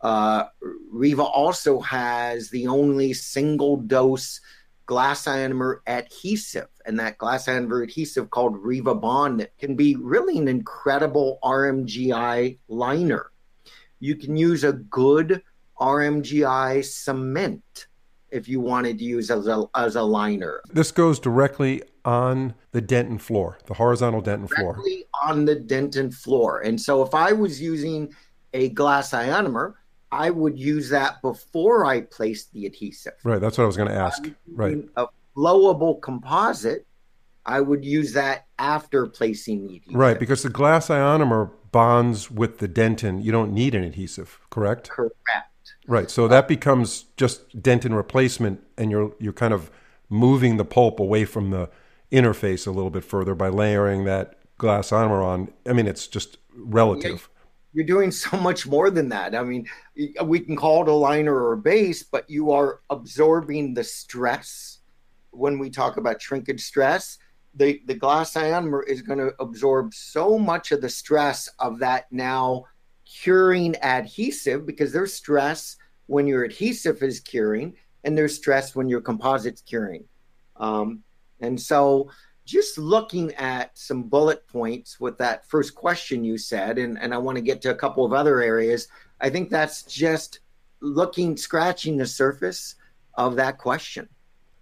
Uh, 0.01 0.45
Riva 0.91 1.23
also 1.23 1.81
has 1.81 2.51
the 2.51 2.69
only 2.69 3.13
single 3.13 3.77
dose 3.77 4.41
glass 4.87 5.25
ionomer 5.25 5.81
adhesive, 5.87 6.69
and 6.87 6.99
that 7.01 7.19
glass 7.19 7.47
ionomer 7.47 7.83
adhesive 7.83 8.31
called 8.31 8.57
Riva 8.57 8.95
Bond 8.95 9.41
that 9.41 9.57
can 9.59 9.75
be 9.75 9.97
really 9.97 10.39
an 10.39 10.49
incredible 10.49 11.39
RMGI 11.43 12.59
liner. 12.69 13.32
You 14.03 14.17
can 14.17 14.37
use 14.37 14.65
a 14.65 14.73
good 14.73 15.43
RMGI 15.81 16.85
cement 16.85 17.87
if 18.31 18.49
you 18.49 18.59
wanted 18.59 18.99
to 18.99 19.05
use 19.05 19.31
as 19.31 19.47
a, 19.47 19.65
as 19.77 19.95
a 19.95 20.03
liner. 20.03 20.61
This 20.73 20.91
goes 20.91 21.21
directly 21.21 21.85
on 22.05 22.55
the 22.73 22.83
dentin 22.83 23.21
floor, 23.21 23.59
the 23.67 23.75
horizontal 23.75 24.21
dentin 24.21 24.49
floor. 24.49 24.73
directly 24.73 25.07
floor. 25.23 25.31
on 25.31 25.45
the 25.45 25.55
dentin 25.55 26.13
floor. 26.13 26.63
And 26.63 26.81
so 26.81 27.03
if 27.03 27.15
I 27.15 27.31
was 27.31 27.63
using 27.63 28.13
a 28.53 28.71
glass 28.71 29.13
ionomer, 29.13 29.75
I 30.11 30.31
would 30.31 30.59
use 30.59 30.89
that 30.89 31.23
before 31.23 31.87
I 31.87 32.01
placed 32.01 32.53
the 32.53 32.67
adhesive. 32.67 33.15
Right. 33.23 33.41
That's 33.41 33.57
what 33.57 33.63
I 33.63 33.67
was 33.69 33.77
going 33.77 33.89
to 33.89 33.95
ask. 33.95 34.29
Right. 34.49 34.79
A 34.97 35.07
flowable 35.37 36.03
composite, 36.03 36.89
I 37.47 37.61
would 37.61 37.85
use 37.85 38.15
that 38.15 38.47
after 38.59 39.07
placing 39.07 39.69
the 39.69 39.77
adhesive. 39.77 39.95
Right, 39.95 40.19
because 40.19 40.43
the 40.43 40.51
glass 40.51 40.89
ionomer 40.89 41.53
bonds 41.73 42.31
with 42.31 42.59
the 42.59 42.69
dentin. 42.69 43.23
You 43.25 43.33
don't 43.33 43.53
need 43.53 43.75
an 43.75 43.83
adhesive, 43.83 44.39
correct? 44.51 44.91
Correct. 44.91 45.15
Right. 45.89 46.11
So 46.11 46.29
that 46.29 46.47
becomes 46.47 47.07
just 47.17 47.61
dentin 47.61 47.97
replacement, 47.97 48.61
and 48.79 48.91
you're 48.91 49.13
you're 49.19 49.33
kind 49.33 49.53
of 49.53 49.71
moving 50.09 50.59
the 50.59 50.65
pulp 50.65 51.01
away 51.01 51.25
from 51.25 51.51
the 51.51 51.71
interface 52.13 52.67
a 52.67 52.71
little 52.71 52.91
bit 52.91 53.05
further 53.05 53.35
by 53.35 53.49
layering 53.49 54.05
that 54.05 54.39
glass 54.59 54.91
ionomer 54.91 55.25
on. 55.25 55.53
I 55.67 55.73
mean, 55.73 55.87
it's 55.89 56.07
just 56.07 56.37
relative. 56.55 57.29
you're 57.73 57.87
doing 57.87 58.11
so 58.11 58.37
much 58.37 58.67
more 58.67 58.91
than 58.91 59.09
that. 59.09 59.35
I 59.35 59.43
mean, 59.43 59.67
we 60.25 60.41
can 60.41 60.57
call 60.57 60.83
it 60.83 60.89
a 60.89 60.93
liner 60.93 61.35
or 61.35 61.55
a 61.55 61.59
base, 61.59 62.03
but 62.03 62.29
you 62.29 62.53
are 62.53 62.81
absorbing 62.91 63.75
the 63.75 63.85
stress 63.85 64.79
when 65.31 65.59
we 65.59 65.71
talk 65.71 65.97
about 65.97 66.21
shrinkage 66.21 66.61
stress. 66.61 67.19
The, 67.55 67.83
the 67.87 67.95
glass 67.95 68.35
ionomer 68.35 68.87
is 68.87 69.03
going 69.03 69.19
to 69.19 69.35
absorb 69.39 69.93
so 69.93 70.39
much 70.39 70.73
of 70.73 70.81
the 70.81 70.89
stress 70.89 71.49
of 71.59 71.79
that 71.81 72.11
now 72.11 72.65
curing 73.05 73.77
adhesive 73.83 74.65
because 74.65 74.93
there's 74.93 75.13
stress 75.13 75.77
when 76.07 76.27
your 76.27 76.45
adhesive 76.45 77.03
is 77.03 77.21
curing 77.21 77.75
and 78.05 78.17
there's 78.17 78.35
stress 78.35 78.75
when 78.75 78.89
your 78.89 79.01
composite's 79.01 79.61
curing. 79.61 80.05
Um, 80.57 81.03
and 81.41 81.61
so 81.61 82.11
just 82.45 82.79
looking 82.79 83.33
at 83.35 83.77
some 83.77 84.05
bullet 84.05 84.47
points 84.49 84.99
with 84.99 85.19
that 85.19 85.47
first 85.49 85.75
question 85.75 86.25
you 86.25 86.39
said, 86.39 86.79
and, 86.79 86.99
and 86.99 87.15
I 87.15 87.19
want 87.19 87.37
to 87.37 87.43
get 87.43 87.63
to 87.63 87.71
a 87.71 87.75
couple 87.75 88.05
of 88.05 88.13
other 88.13 88.41
areas, 88.41 88.89
I 89.21 89.31
think 89.31 89.51
that's 89.51 89.83
just 89.85 90.41
looking, 90.81 91.37
scratching 91.37 91.97
the 91.97 92.07
surface 92.07 92.75
of 93.15 93.37
that 93.37 93.59
question. 93.59 94.09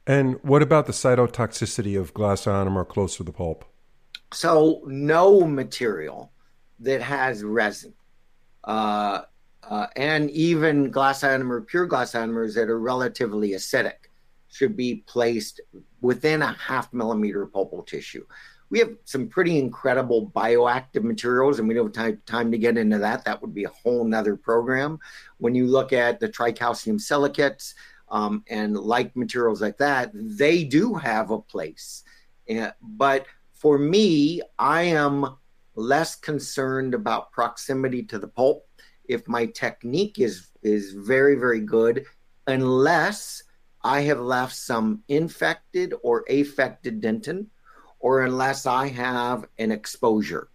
And 0.07 0.43
what 0.43 0.63
about 0.63 0.87
the 0.87 0.93
cytotoxicity 0.93 1.99
of 1.99 2.15
glass 2.15 2.45
ionomer 2.45 2.89
close 2.89 3.17
to 3.17 3.23
the 3.23 3.33
pulp? 3.33 3.65
So, 4.33 4.83
no 4.87 5.43
material 5.43 6.33
that 6.81 7.03
has 7.03 7.43
resin, 7.43 7.95
uh, 8.65 9.23
uh, 9.63 9.87
and 9.97 10.31
even 10.31 10.91
glass 10.91 11.23
ionomer, 11.23 11.67
pure 11.67 11.87
glass 11.87 12.13
ionomers 12.13 12.55
that 12.55 12.69
are 12.69 12.79
relatively 12.79 13.51
acidic 13.51 14.09
should 14.49 14.77
be 14.77 15.05
placed 15.07 15.61
within 16.01 16.43
a 16.43 16.53
half 16.55 16.93
millimeter 16.93 17.47
pulpal 17.47 17.87
tissue. 17.87 18.25
We 18.71 18.79
have 18.79 18.91
some 19.05 19.29
pretty 19.29 19.59
incredible 19.59 20.31
bioactive 20.31 21.03
materials, 21.03 21.59
and 21.59 21.67
we 21.67 21.75
don't 21.75 21.95
have 21.97 22.05
time, 22.05 22.23
time 22.25 22.53
to 22.53 22.59
get 22.59 22.79
into 22.79 22.99
that. 22.99 23.25
That 23.25 23.43
would 23.43 23.53
be 23.53 23.65
a 23.65 23.71
whole 23.71 24.05
nother 24.05 24.37
program. 24.37 24.99
When 25.39 25.55
you 25.55 25.67
look 25.67 25.93
at 25.93 26.21
the 26.21 26.29
tricalcium 26.29 27.01
silicates 27.01 27.75
um, 28.11 28.45
and 28.49 28.77
like 28.77 29.15
materials 29.17 29.61
like 29.61 29.79
that, 29.79 30.11
they 30.15 30.65
do 30.65 30.95
have 30.95 31.31
a 31.31 31.41
place. 31.41 32.03
Uh, 32.49 32.71
but 32.83 33.27
for 33.53 33.79
me, 33.79 34.43
I 34.59 34.83
am 34.83 35.37
less 35.75 36.17
concerned 36.17 36.95
about 36.95 37.33
proximity 37.33 38.03
to 38.05 38.19
the 38.19 38.29
pulp 38.29 38.67
if 39.09 39.27
my 39.27 39.47
technique 39.47 40.19
is 40.19 40.49
is 40.63 40.93
very 40.93 41.37
very 41.37 41.61
good 41.61 42.05
unless 42.47 43.43
I 43.83 44.03
have 44.03 44.21
left 44.21 44.55
some 44.55 45.03
infected 45.09 45.95
or 46.03 46.25
affected 46.29 47.01
dentin, 47.01 47.47
or 47.99 48.23
unless 48.23 48.67
I 48.67 48.89
have 48.89 49.47
an 49.59 49.71
exposure. 49.73 50.49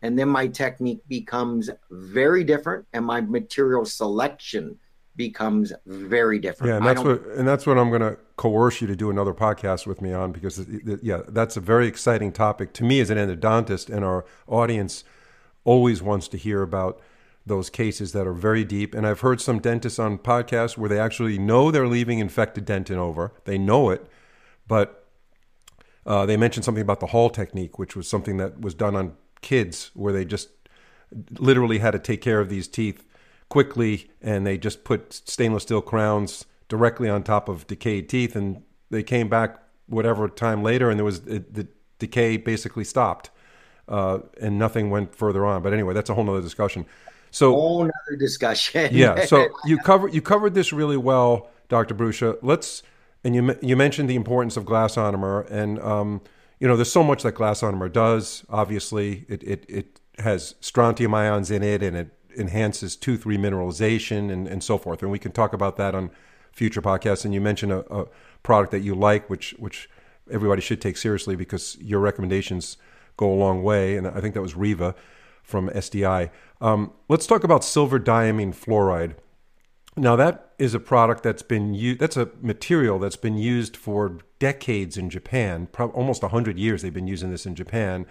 And 0.00 0.18
then 0.18 0.28
my 0.28 0.48
technique 0.48 1.02
becomes 1.06 1.70
very 1.90 2.44
different 2.44 2.86
and 2.92 3.04
my 3.04 3.20
material 3.20 3.84
selection 3.84 4.78
becomes 5.16 5.72
very 5.86 6.38
different. 6.38 6.70
Yeah, 6.70 6.76
and 6.78 6.86
that's 6.86 7.02
what 7.02 7.24
and 7.38 7.46
that's 7.46 7.66
what 7.66 7.78
I'm 7.78 7.90
going 7.90 8.02
to 8.02 8.18
coerce 8.36 8.80
you 8.80 8.86
to 8.86 8.96
do 8.96 9.10
another 9.10 9.34
podcast 9.34 9.86
with 9.86 10.00
me 10.00 10.12
on 10.12 10.32
because 10.32 10.64
yeah, 11.02 11.22
that's 11.28 11.56
a 11.56 11.60
very 11.60 11.86
exciting 11.86 12.32
topic 12.32 12.72
to 12.74 12.84
me 12.84 13.00
as 13.00 13.10
an 13.10 13.18
endodontist 13.18 13.94
and 13.94 14.04
our 14.04 14.24
audience 14.46 15.04
always 15.64 16.02
wants 16.02 16.28
to 16.28 16.36
hear 16.36 16.62
about 16.62 17.00
those 17.44 17.70
cases 17.70 18.12
that 18.12 18.26
are 18.26 18.32
very 18.32 18.64
deep. 18.64 18.94
And 18.94 19.06
I've 19.06 19.20
heard 19.20 19.40
some 19.40 19.58
dentists 19.58 19.98
on 19.98 20.18
podcasts 20.18 20.76
where 20.76 20.88
they 20.88 20.98
actually 20.98 21.38
know 21.38 21.70
they're 21.70 21.88
leaving 21.88 22.18
infected 22.18 22.66
dentin 22.66 22.96
over. 22.96 23.32
They 23.44 23.58
know 23.58 23.90
it, 23.90 24.06
but 24.66 25.06
uh, 26.06 26.26
they 26.26 26.36
mentioned 26.36 26.64
something 26.64 26.82
about 26.82 27.00
the 27.00 27.06
Hall 27.06 27.30
technique, 27.30 27.78
which 27.78 27.96
was 27.96 28.08
something 28.08 28.36
that 28.36 28.60
was 28.60 28.74
done 28.74 28.94
on 28.94 29.14
kids 29.40 29.90
where 29.94 30.12
they 30.12 30.24
just 30.24 30.50
literally 31.38 31.78
had 31.78 31.90
to 31.92 31.98
take 31.98 32.20
care 32.20 32.40
of 32.40 32.48
these 32.48 32.68
teeth 32.68 33.04
quickly 33.52 34.10
and 34.22 34.46
they 34.46 34.56
just 34.56 34.82
put 34.82 35.12
stainless 35.12 35.64
steel 35.64 35.82
crowns 35.82 36.46
directly 36.68 37.08
on 37.08 37.22
top 37.22 37.50
of 37.50 37.66
decayed 37.66 38.08
teeth 38.08 38.34
and 38.34 38.62
they 38.90 39.02
came 39.02 39.28
back 39.28 39.62
whatever 39.86 40.26
time 40.26 40.62
later 40.62 40.88
and 40.88 40.98
there 40.98 41.04
was 41.04 41.18
it, 41.26 41.52
the 41.52 41.68
decay 41.98 42.38
basically 42.38 42.82
stopped 42.82 43.30
uh, 43.88 44.20
and 44.40 44.58
nothing 44.58 44.88
went 44.88 45.14
further 45.14 45.44
on 45.44 45.62
but 45.62 45.74
anyway 45.74 45.92
that's 45.92 46.08
a 46.08 46.14
whole 46.14 46.24
nother 46.24 46.40
discussion 46.40 46.86
so 47.32 47.52
whole 47.52 47.82
other 47.82 48.16
discussion. 48.16 48.90
yeah. 48.92 49.24
So 49.24 49.48
you 49.64 49.78
covered 49.78 50.14
you 50.14 50.22
covered 50.22 50.54
this 50.54 50.72
really 50.72 50.98
well, 50.98 51.50
Dr. 51.68 51.94
Brucia. 51.94 52.38
Let's 52.42 52.82
and 53.24 53.34
you 53.34 53.56
you 53.60 53.76
mentioned 53.76 54.08
the 54.08 54.14
importance 54.14 54.56
of 54.56 54.64
glass 54.64 54.94
ionomer, 54.94 55.50
and 55.50 55.80
um, 55.80 56.20
you 56.60 56.68
know 56.68 56.76
there's 56.76 56.92
so 56.92 57.02
much 57.02 57.22
that 57.24 57.32
glass 57.32 57.62
ionomer 57.62 57.90
does. 57.90 58.44
Obviously, 58.50 59.24
it 59.28 59.42
it 59.42 59.66
it 59.68 60.00
has 60.18 60.54
strontium 60.60 61.14
ions 61.14 61.50
in 61.50 61.62
it, 61.62 61.82
and 61.82 61.96
it 61.96 62.10
enhances 62.36 62.96
tooth 62.96 63.24
remineralization 63.24 64.30
and 64.30 64.46
and 64.46 64.62
so 64.62 64.78
forth. 64.78 65.02
And 65.02 65.10
we 65.10 65.18
can 65.18 65.32
talk 65.32 65.52
about 65.52 65.76
that 65.76 65.94
on 65.94 66.10
future 66.52 66.82
podcasts. 66.82 67.24
And 67.24 67.34
you 67.34 67.40
mentioned 67.40 67.72
a, 67.72 67.80
a 67.92 68.06
product 68.42 68.70
that 68.72 68.80
you 68.80 68.94
like, 68.94 69.28
which 69.30 69.54
which 69.58 69.88
everybody 70.30 70.60
should 70.60 70.80
take 70.80 70.96
seriously 70.96 71.36
because 71.36 71.76
your 71.80 72.00
recommendations 72.00 72.76
go 73.16 73.30
a 73.32 73.34
long 73.34 73.62
way. 73.62 73.96
And 73.96 74.06
I 74.06 74.20
think 74.20 74.34
that 74.34 74.42
was 74.42 74.56
Riva 74.56 74.94
from 75.42 75.68
SDI. 75.70 76.30
Um, 76.60 76.92
let's 77.08 77.26
talk 77.26 77.44
about 77.44 77.64
silver 77.64 77.98
diamine 77.98 78.54
fluoride. 78.54 79.16
Now 79.96 80.16
that 80.16 80.52
is 80.58 80.74
a 80.74 80.80
product 80.80 81.22
that's 81.22 81.42
been 81.42 81.74
used. 81.74 82.00
That's 82.00 82.16
a 82.16 82.30
material 82.40 82.98
that's 82.98 83.16
been 83.16 83.36
used 83.36 83.76
for 83.76 84.18
decades 84.38 84.96
in 84.96 85.10
Japan. 85.10 85.68
Pro- 85.70 85.90
almost 85.90 86.22
hundred 86.22 86.58
years 86.58 86.82
they've 86.82 86.94
been 86.94 87.08
using 87.08 87.30
this 87.30 87.44
in 87.44 87.54
Japan. 87.54 88.06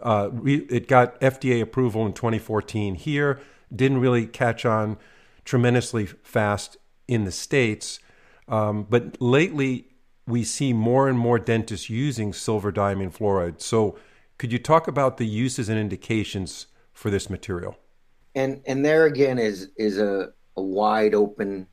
Uh, 0.00 0.30
it 0.44 0.86
got 0.86 1.20
FDA 1.20 1.60
approval 1.60 2.06
in 2.06 2.12
2014 2.12 2.94
here. 2.94 3.40
Didn't 3.74 3.98
really 3.98 4.26
catch 4.26 4.64
on 4.64 4.96
tremendously 5.44 6.06
fast 6.06 6.76
in 7.06 7.24
the 7.24 7.32
states, 7.32 8.00
um, 8.48 8.86
but 8.88 9.20
lately 9.20 9.86
we 10.26 10.44
see 10.44 10.72
more 10.72 11.08
and 11.08 11.18
more 11.18 11.38
dentists 11.38 11.88
using 11.88 12.32
silver 12.32 12.70
diamine 12.70 13.16
fluoride. 13.16 13.60
So, 13.62 13.98
could 14.36 14.52
you 14.52 14.58
talk 14.58 14.86
about 14.86 15.16
the 15.16 15.26
uses 15.26 15.68
and 15.68 15.78
indications 15.78 16.66
for 16.92 17.10
this 17.10 17.28
material? 17.28 17.76
and 18.38 18.62
and 18.66 18.84
there 18.84 19.06
again 19.06 19.38
is 19.38 19.70
is 19.76 19.98
a, 19.98 20.32
a 20.56 20.62
wide 20.62 21.14
open 21.14 21.66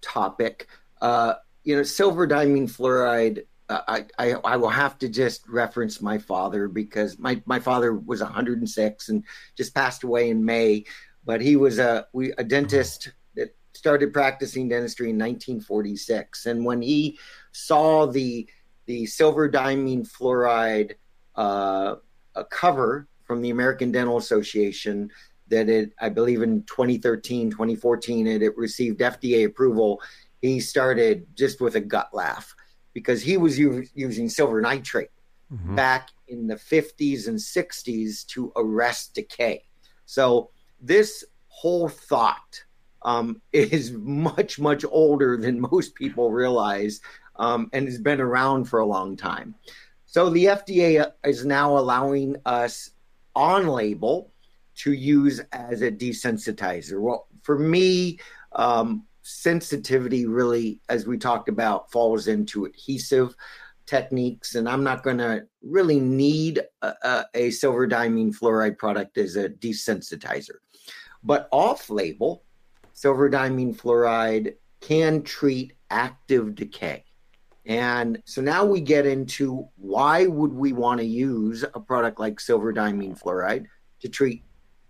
topic. 0.00 0.68
Uh, 1.00 1.34
you 1.64 1.76
know, 1.76 1.82
silver 1.82 2.26
diamine 2.26 2.70
fluoride. 2.70 3.44
Uh, 3.68 3.80
I, 3.88 4.06
I 4.18 4.32
I 4.44 4.56
will 4.56 4.70
have 4.70 4.96
to 4.98 5.08
just 5.08 5.46
reference 5.48 6.00
my 6.00 6.16
father 6.16 6.68
because 6.68 7.18
my 7.18 7.42
my 7.46 7.58
father 7.58 7.94
was 7.94 8.22
106 8.22 9.08
and 9.08 9.24
just 9.56 9.74
passed 9.74 10.04
away 10.04 10.30
in 10.30 10.44
May, 10.44 10.84
but 11.28 11.42
he 11.42 11.56
was 11.56 11.78
a 11.78 12.06
we 12.14 12.32
a 12.38 12.42
dentist 12.42 13.12
that 13.36 13.54
started 13.74 14.14
practicing 14.14 14.66
dentistry 14.66 15.10
in 15.10 15.16
1946, 15.16 16.46
and 16.46 16.64
when 16.64 16.80
he 16.80 17.18
saw 17.52 18.06
the 18.06 18.48
the 18.86 19.04
silver 19.04 19.46
diamine 19.46 20.10
fluoride 20.10 20.94
uh, 21.36 21.96
cover 22.50 23.06
from 23.24 23.42
the 23.42 23.50
American 23.50 23.92
Dental 23.92 24.16
Association 24.16 25.10
that 25.48 25.68
it, 25.68 25.92
I 26.00 26.08
believe 26.08 26.40
in 26.40 26.62
2013, 26.62 27.50
2014, 27.50 28.26
it, 28.26 28.42
it 28.42 28.56
received 28.56 29.00
FDA 29.00 29.44
approval. 29.44 30.00
He 30.40 30.60
started 30.60 31.26
just 31.34 31.60
with 31.60 31.74
a 31.74 31.80
gut 31.80 32.08
laugh 32.14 32.54
because 32.94 33.20
he 33.20 33.36
was 33.36 33.58
u- 33.58 33.86
using 33.94 34.30
silver 34.30 34.62
nitrate 34.62 35.10
mm-hmm. 35.52 35.74
back 35.74 36.08
in 36.28 36.46
the 36.46 36.54
50s 36.54 37.28
and 37.28 37.38
60s 37.38 38.26
to 38.28 38.50
arrest 38.56 39.14
decay. 39.14 39.64
So 40.06 40.50
this 40.80 41.24
whole 41.48 41.88
thought 41.88 42.62
um, 43.02 43.40
is 43.52 43.92
much, 43.92 44.58
much 44.58 44.84
older 44.88 45.36
than 45.36 45.60
most 45.72 45.94
people 45.94 46.30
realize 46.30 47.00
um, 47.36 47.70
and 47.72 47.86
has 47.86 47.98
been 47.98 48.20
around 48.20 48.64
for 48.64 48.80
a 48.80 48.86
long 48.86 49.16
time. 49.16 49.54
So 50.06 50.30
the 50.30 50.46
FDA 50.46 51.10
is 51.24 51.44
now 51.44 51.76
allowing 51.76 52.36
us 52.46 52.90
on 53.34 53.68
label 53.68 54.32
to 54.78 54.92
use 54.92 55.40
as 55.52 55.82
a 55.82 55.90
desensitizer? 55.90 57.00
Well, 57.00 57.28
for 57.42 57.58
me, 57.58 58.18
um, 58.52 59.04
sensitivity 59.22 60.26
really, 60.26 60.80
as 60.88 61.06
we 61.06 61.18
talked 61.18 61.48
about, 61.48 61.90
falls 61.90 62.28
into 62.28 62.64
adhesive 62.64 63.34
techniques, 63.86 64.54
and 64.54 64.68
I'm 64.68 64.84
not 64.84 65.02
going 65.02 65.18
to 65.18 65.46
really 65.62 66.00
need 66.00 66.60
a, 66.82 66.94
a, 67.02 67.24
a 67.34 67.50
silver 67.50 67.88
diamine 67.88 68.36
fluoride 68.36 68.78
product 68.78 69.18
as 69.18 69.36
a 69.36 69.48
desensitizer. 69.48 70.56
But 71.28 71.46
off 71.52 71.90
label, 71.90 72.42
silver 72.94 73.28
diamine 73.28 73.76
fluoride 73.76 74.54
can 74.80 75.22
treat 75.22 75.74
active 75.90 76.54
decay. 76.54 77.04
And 77.66 78.22
so 78.24 78.40
now 78.40 78.64
we 78.64 78.80
get 78.80 79.04
into 79.04 79.68
why 79.76 80.24
would 80.24 80.54
we 80.54 80.72
want 80.72 81.00
to 81.00 81.06
use 81.06 81.66
a 81.74 81.80
product 81.80 82.18
like 82.18 82.40
silver 82.40 82.72
diamine 82.72 83.20
fluoride 83.20 83.66
to 84.00 84.08
treat 84.08 84.42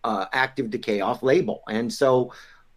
uh, 0.05 0.27
active 0.33 0.70
decay 0.70 1.01
off 1.01 1.24
label. 1.24 1.62
And 1.68 1.92
so, 1.92 2.33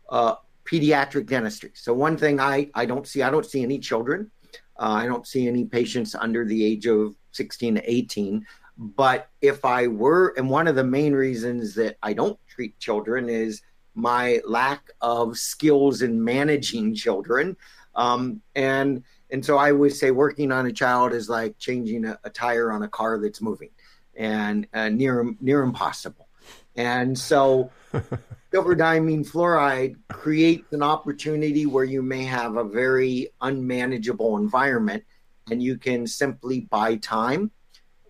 uh, 0.10 0.38
pediatric 0.65 1.28
dentistry. 1.28 1.69
So, 1.76 1.93
one 1.93 2.17
thing 2.17 2.39
I, 2.39 2.71
I 2.74 2.88
don't 2.88 3.06
see, 3.06 3.21
I 3.21 3.30
don't 3.30 3.45
see 3.45 3.62
any 3.62 3.78
children. 3.78 4.32
Uh, 4.80 4.93
I 5.04 5.06
don't 5.06 5.28
see 5.28 5.47
any 5.47 5.65
patients 5.65 6.15
under 6.15 6.45
the 6.45 6.65
age 6.65 6.88
of 6.88 7.15
16 7.34 7.76
to 7.76 7.91
18. 7.91 8.43
But 8.76 9.30
if 9.39 9.63
I 9.65 9.86
were, 9.86 10.34
and 10.36 10.50
one 10.50 10.67
of 10.67 10.76
the 10.76 10.84
main 10.84 11.13
reasons 11.13 11.76
that 11.76 11.97
I 12.02 12.13
don't 12.13 12.39
treat 12.62 12.78
children 12.78 13.28
is 13.28 13.63
my 13.95 14.39
lack 14.45 14.91
of 15.02 15.36
skills 15.36 16.04
in 16.04 16.24
managing 16.24 16.93
children. 16.93 17.58
Um, 17.95 18.41
and 18.56 19.04
and 19.32 19.43
so 19.43 19.58
I 19.58 19.71
would 19.71 19.93
say 19.93 20.12
working 20.12 20.52
on 20.52 20.67
a 20.67 20.71
child 20.71 21.12
is 21.13 21.28
like 21.28 21.58
changing 21.58 22.06
a, 22.06 22.19
a 22.24 22.30
tire 22.30 22.71
on 22.71 22.84
a 22.84 22.88
car 22.88 23.17
that's 23.17 23.41
moving, 23.41 23.71
and 24.15 24.67
uh, 24.74 24.89
near 24.89 25.34
near 25.41 25.63
impossible. 25.63 26.28
And 26.76 27.17
so, 27.17 27.71
silver 28.52 28.76
diamine 28.76 29.28
fluoride 29.28 29.95
creates 30.10 30.71
an 30.71 30.84
opportunity 30.84 31.65
where 31.65 31.84
you 31.84 32.04
may 32.04 32.26
have 32.26 32.58
a 32.58 32.63
very 32.63 33.30
unmanageable 33.41 34.38
environment, 34.38 35.04
and 35.50 35.63
you 35.63 35.78
can 35.78 36.06
simply 36.06 36.62
buy 36.62 36.97
time 36.97 37.50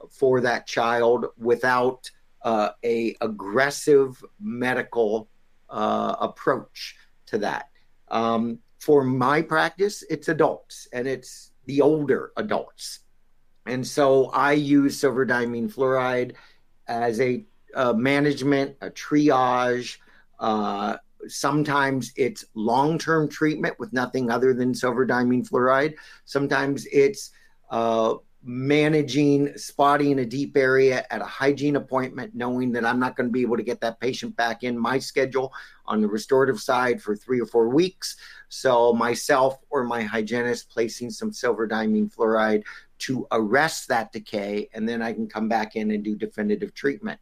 for 0.10 0.42
that 0.42 0.68
child 0.68 1.28
without 1.38 2.12
uh, 2.44 2.70
a 2.84 3.16
aggressive 3.22 4.24
medical 4.40 5.30
uh, 5.70 6.16
approach 6.20 6.96
to 7.28 7.38
that. 7.40 7.70
Um, 8.10 8.60
for 8.80 9.04
my 9.04 9.42
practice, 9.42 10.04
it's 10.10 10.28
adults 10.28 10.88
and 10.92 11.08
it's 11.08 11.52
the 11.66 11.82
older 11.82 12.32
adults. 12.38 13.00
And 13.66 13.86
so 13.86 14.26
I 14.32 14.54
use 14.54 15.00
silver 15.00 15.26
diamine 15.26 15.72
fluoride 15.72 16.34
as 16.88 17.22
a, 17.22 17.46
a 17.76 17.94
management, 17.94 18.76
a 18.82 18.90
triage. 18.90 19.98
Uh, 20.40 20.98
sometimes 21.28 22.12
it's 22.16 22.44
long 22.56 22.98
term 22.98 23.30
treatment 23.30 23.80
with 23.80 23.94
nothing 23.94 24.32
other 24.32 24.54
than 24.54 24.74
silver 24.74 25.06
diamine 25.06 25.48
fluoride. 25.48 25.94
Sometimes 26.26 26.88
it's 26.92 27.32
uh, 27.70 28.16
managing 28.44 29.56
spotting 29.56 30.20
a 30.20 30.26
deep 30.26 30.58
area 30.58 31.06
at 31.12 31.22
a 31.22 31.26
hygiene 31.26 31.76
appointment, 31.76 32.34
knowing 32.34 32.72
that 32.72 32.86
I'm 32.86 33.00
not 33.00 33.16
going 33.16 33.28
to 33.28 33.32
be 33.32 33.42
able 33.42 33.58
to 33.58 33.64
get 33.64 33.82
that 33.82 34.00
patient 34.00 34.36
back 34.36 34.64
in 34.64 34.78
my 34.78 34.98
schedule 34.98 35.54
on 35.86 36.02
the 36.02 36.08
restorative 36.08 36.60
side 36.60 37.02
for 37.02 37.16
three 37.16 37.40
or 37.40 37.46
four 37.46 37.70
weeks. 37.70 38.18
So, 38.50 38.94
myself 38.94 39.60
or 39.70 39.84
my 39.84 40.02
hygienist 40.02 40.70
placing 40.70 41.12
some 41.12 41.32
silver 41.32 41.68
diamine 41.68 42.14
fluoride 42.14 42.64
to 43.00 43.28
arrest 43.32 43.88
that 43.90 44.12
decay, 44.12 44.70
and 44.74 44.88
then 44.90 45.02
I 45.02 45.14
can 45.14 45.28
come 45.28 45.48
back 45.48 45.76
in 45.76 45.92
and 45.92 46.04
do 46.04 46.16
definitive 46.16 46.74
treatment. 46.74 47.20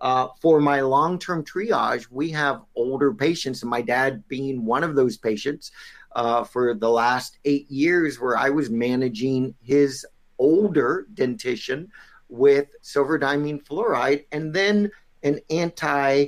Uh, 0.00 0.28
for 0.40 0.60
my 0.60 0.80
long 0.80 1.18
term 1.18 1.44
triage, 1.44 2.06
we 2.10 2.30
have 2.30 2.62
older 2.74 3.12
patients, 3.12 3.62
and 3.62 3.70
my 3.70 3.82
dad 3.82 4.26
being 4.28 4.64
one 4.64 4.84
of 4.84 4.94
those 4.94 5.16
patients. 5.16 5.72
Uh, 6.12 6.42
for 6.42 6.74
the 6.74 6.90
last 6.90 7.38
eight 7.44 7.70
years, 7.70 8.18
where 8.18 8.36
I 8.36 8.50
was 8.50 8.68
managing 8.68 9.54
his 9.62 10.04
older 10.40 11.06
dentition 11.14 11.92
with 12.28 12.66
silver 12.80 13.18
diamine 13.18 13.62
fluoride 13.64 14.24
and 14.32 14.52
then 14.52 14.90
an 15.22 15.38
anti 15.50 16.26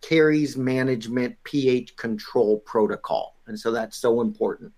caries 0.00 0.56
management 0.56 1.36
pH 1.42 1.96
control 1.96 2.60
protocol. 2.60 3.36
And 3.46 3.58
so 3.58 3.72
that's 3.72 3.96
so 3.96 4.20
important. 4.20 4.72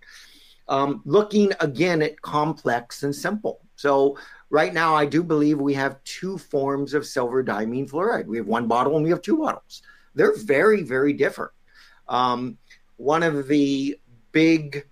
Um, 0.68 1.02
looking 1.04 1.52
again 1.60 2.02
at 2.02 2.20
complex 2.22 3.02
and 3.02 3.14
simple. 3.14 3.60
So, 3.76 4.18
right 4.50 4.74
now, 4.74 4.94
I 4.94 5.06
do 5.06 5.22
believe 5.22 5.58
we 5.58 5.74
have 5.74 6.02
two 6.04 6.36
forms 6.36 6.94
of 6.94 7.06
silver 7.06 7.42
diamine 7.42 7.88
fluoride. 7.88 8.26
We 8.26 8.36
have 8.38 8.46
one 8.46 8.66
bottle 8.66 8.96
and 8.96 9.04
we 9.04 9.10
have 9.10 9.22
two 9.22 9.38
bottles. 9.38 9.82
They're 10.14 10.36
very, 10.36 10.82
very 10.82 11.12
different. 11.12 11.52
Um, 12.08 12.58
one 12.96 13.22
of 13.22 13.48
the 13.48 13.98
big 14.32 14.86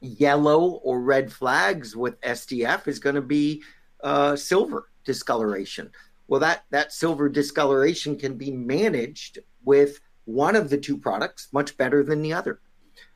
yellow 0.00 0.80
or 0.82 1.00
red 1.00 1.32
flags 1.32 1.94
with 1.96 2.20
SDF 2.20 2.88
is 2.88 2.98
going 2.98 3.14
to 3.14 3.22
be 3.22 3.62
uh, 4.02 4.36
silver 4.36 4.90
discoloration. 5.04 5.90
Well, 6.28 6.40
that, 6.40 6.64
that 6.70 6.92
silver 6.92 7.28
discoloration 7.28 8.16
can 8.16 8.36
be 8.36 8.50
managed 8.50 9.40
with 9.64 10.00
one 10.24 10.56
of 10.56 10.70
the 10.70 10.78
two 10.78 10.96
products 10.96 11.48
much 11.52 11.76
better 11.76 12.02
than 12.02 12.22
the 12.22 12.32
other. 12.32 12.60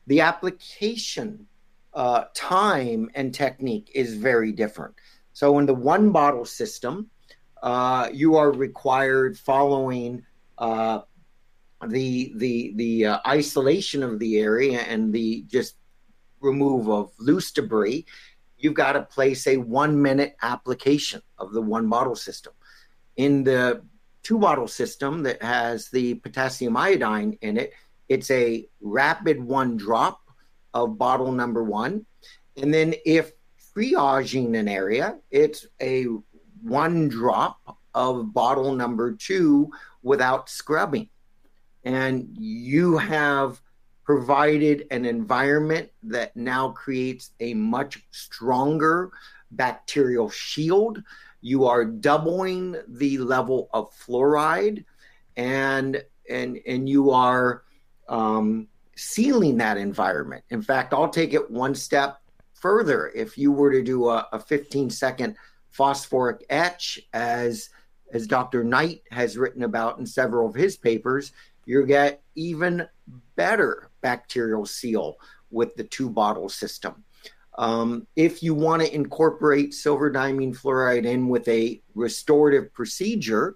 The 0.07 0.21
application 0.21 1.47
uh, 1.93 2.25
time 2.33 3.09
and 3.15 3.33
technique 3.33 3.91
is 3.95 4.15
very 4.15 4.51
different. 4.51 4.95
So, 5.33 5.57
in 5.59 5.65
the 5.65 5.73
one 5.73 6.11
bottle 6.11 6.45
system, 6.45 7.09
uh, 7.63 8.09
you 8.13 8.35
are 8.35 8.51
required 8.51 9.37
following 9.37 10.23
uh, 10.57 11.01
the 11.87 12.33
the 12.35 12.73
the 12.75 13.05
uh, 13.05 13.19
isolation 13.25 14.03
of 14.03 14.19
the 14.19 14.39
area 14.39 14.79
and 14.81 15.13
the 15.13 15.45
just 15.47 15.75
remove 16.39 16.89
of 16.89 17.11
loose 17.19 17.51
debris, 17.51 18.05
you've 18.57 18.73
got 18.73 18.93
to 18.93 19.01
place 19.01 19.47
a 19.47 19.57
one 19.57 20.01
minute 20.01 20.35
application 20.41 21.21
of 21.37 21.53
the 21.53 21.61
one 21.61 21.89
bottle 21.89 22.15
system. 22.15 22.53
In 23.17 23.43
the 23.43 23.83
two 24.23 24.39
bottle 24.39 24.67
system 24.67 25.23
that 25.23 25.41
has 25.41 25.89
the 25.89 26.15
potassium 26.15 26.75
iodine 26.75 27.37
in 27.41 27.57
it, 27.57 27.73
it's 28.09 28.29
a 28.31 28.67
rapid 28.81 29.43
one 29.43 29.77
drop 29.77 30.21
of 30.73 30.97
bottle 30.97 31.31
number 31.31 31.63
one. 31.63 32.05
And 32.57 32.73
then 32.73 32.95
if 33.05 33.31
triaging 33.75 34.57
an 34.57 34.67
area, 34.67 35.17
it's 35.31 35.67
a 35.81 36.05
one 36.61 37.07
drop 37.07 37.77
of 37.93 38.33
bottle 38.33 38.73
number 38.73 39.13
two 39.13 39.71
without 40.03 40.49
scrubbing. 40.49 41.09
And 41.83 42.35
you 42.37 42.97
have 42.97 43.61
provided 44.05 44.85
an 44.91 45.03
environment 45.03 45.89
that 46.03 46.35
now 46.37 46.69
creates 46.69 47.31
a 47.39 47.53
much 47.55 48.05
stronger 48.11 49.11
bacterial 49.51 50.29
shield. 50.29 51.01
You 51.41 51.65
are 51.65 51.83
doubling 51.83 52.75
the 52.87 53.17
level 53.17 53.69
of 53.73 53.91
fluoride, 53.93 54.85
and 55.35 56.03
and 56.29 56.59
and 56.67 56.87
you 56.87 57.11
are 57.11 57.63
um, 58.07 58.67
sealing 58.95 59.57
that 59.57 59.77
environment. 59.77 60.43
In 60.49 60.61
fact, 60.61 60.93
I'll 60.93 61.09
take 61.09 61.33
it 61.33 61.49
one 61.49 61.75
step 61.75 62.21
further. 62.53 63.11
If 63.15 63.37
you 63.37 63.51
were 63.51 63.71
to 63.71 63.83
do 63.83 64.09
a, 64.09 64.27
a 64.31 64.39
15 64.39 64.89
second 64.89 65.35
phosphoric 65.71 66.45
etch, 66.49 66.99
as 67.13 67.69
as 68.13 68.27
Dr. 68.27 68.63
Knight 68.63 69.01
has 69.11 69.35
written 69.35 69.63
about 69.63 69.97
in 69.97 70.05
several 70.05 70.47
of 70.47 70.55
his 70.55 70.77
papers, 70.77 71.31
you 71.65 71.85
get 71.85 72.21
even 72.35 72.87
better 73.35 73.89
bacterial 74.01 74.65
seal 74.65 75.17
with 75.51 75.75
the 75.75 75.83
two 75.83 76.09
bottle 76.09 76.49
system. 76.49 77.03
Um, 77.57 78.05
if 78.15 78.43
you 78.43 78.53
want 78.53 78.81
to 78.81 78.93
incorporate 78.93 79.73
silver 79.73 80.11
diamine 80.11 80.57
fluoride 80.57 81.05
in 81.05 81.29
with 81.29 81.47
a 81.47 81.81
restorative 81.93 82.73
procedure, 82.73 83.55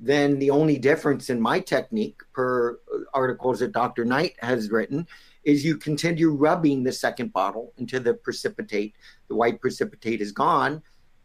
then 0.00 0.38
the 0.38 0.50
only 0.50 0.78
difference 0.78 1.30
in 1.30 1.40
my 1.40 1.58
technique, 1.58 2.20
per 2.32 2.78
articles 3.14 3.60
that 3.60 3.72
Dr. 3.72 4.04
Knight 4.04 4.36
has 4.40 4.70
written, 4.70 5.06
is 5.44 5.64
you 5.64 5.76
continue 5.76 6.30
rubbing 6.30 6.82
the 6.82 6.92
second 6.92 7.32
bottle 7.32 7.72
until 7.78 8.02
the 8.02 8.14
precipitate, 8.14 8.94
the 9.28 9.34
white 9.34 9.60
precipitate 9.60 10.20
is 10.20 10.30
gone. 10.30 10.82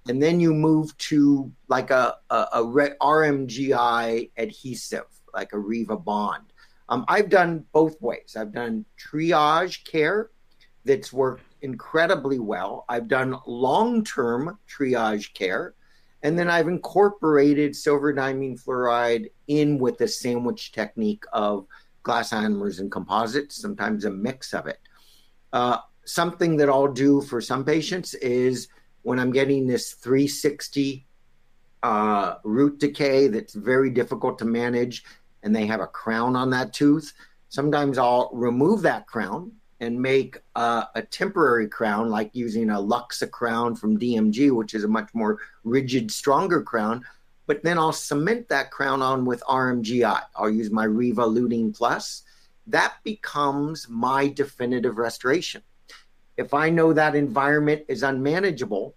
And 0.08 0.22
then 0.22 0.39
you 0.39 0.54
move 0.54 0.98
to 1.10 1.52
like 1.67 1.91
a, 1.91 2.15
a, 2.30 2.48
a 2.54 2.63
RMGI 3.02 4.32
adhesive, 4.38 5.12
like 5.34 5.54
a 5.54 5.60
Riva 5.60 5.98
Bond. 5.98 6.46
Um, 6.89 7.06
I've 7.08 7.30
done 7.30 7.65
both 7.72 8.02
ways. 8.02 8.36
I've 8.38 8.54
done 8.54 8.86
triage 9.00 9.84
care 9.86 10.32
that's 10.86 11.13
worked 11.13 11.43
incredibly 11.62 12.39
well. 12.39 12.86
I've 12.89 13.08
done 13.08 13.38
long 13.48 14.04
term 14.04 14.60
triage 14.67 15.34
care. 15.34 15.76
And 16.24 16.39
then 16.39 16.50
I've 16.50 16.67
incorporated 16.67 17.76
silver 17.76 18.13
diamine 18.13 18.62
fluoride 18.62 19.30
in 19.48 19.78
with 19.78 19.98
the 19.98 20.08
sandwich 20.08 20.72
technique 20.72 21.24
of 21.34 21.65
glass 22.04 22.32
ionomers 22.32 22.80
and 22.80 22.91
composites, 22.91 23.62
sometimes 23.62 24.06
a 24.06 24.10
mix 24.10 24.54
of 24.54 24.67
it. 24.67 24.80
Uh, 25.52 25.78
something 26.06 26.58
that 26.58 26.69
I'll 26.69 26.91
do 26.91 27.22
for 27.22 27.41
some 27.41 27.65
patients 27.65 28.13
is 28.15 28.67
when 29.04 29.19
I'm 29.19 29.32
getting 29.32 29.67
this 29.67 29.93
360 29.93 31.06
uh, 31.84 32.36
root 32.43 32.80
decay 32.80 33.28
that's 33.28 33.54
very 33.54 33.89
difficult 33.89 34.39
to 34.39 34.46
manage 34.46 35.04
and 35.43 35.56
they 35.56 35.65
have 35.65 35.82
a 35.82 35.88
crown 35.88 36.36
on 36.36 36.49
that 36.51 36.73
tooth, 36.73 37.13
sometimes 37.49 37.97
I'll 37.97 38.29
remove 38.34 38.82
that 38.82 39.06
crown 39.06 39.51
and 39.79 40.01
make 40.01 40.38
a, 40.56 40.88
a 40.95 41.01
temporary 41.01 41.67
crown, 41.67 42.10
like 42.10 42.32
using 42.34 42.69
a 42.69 42.75
LuxaCrown 42.75 43.77
from 43.77 43.99
DMG, 43.99 44.51
which 44.51 44.73
is 44.73 44.84
a 44.84 44.88
much 44.88 45.10
more 45.13 45.39
rigid, 45.63 46.10
stronger 46.10 46.62
crown. 46.62 47.03
But 47.45 47.63
then 47.63 47.77
I'll 47.77 47.91
cement 47.91 48.47
that 48.49 48.71
crown 48.71 49.01
on 49.01 49.25
with 49.25 49.43
RMGI. 49.43 50.21
I'll 50.36 50.49
use 50.49 50.71
my 50.71 50.86
Riva 50.86 51.23
Luting 51.23 51.75
Plus. 51.75 52.23
That 52.67 52.95
becomes 53.03 53.89
my 53.89 54.29
definitive 54.29 54.97
restoration. 54.97 55.62
If 56.38 56.53
I 56.53 56.69
know 56.69 56.93
that 56.93 57.15
environment 57.15 57.84
is 57.89 58.03
unmanageable, 58.03 58.95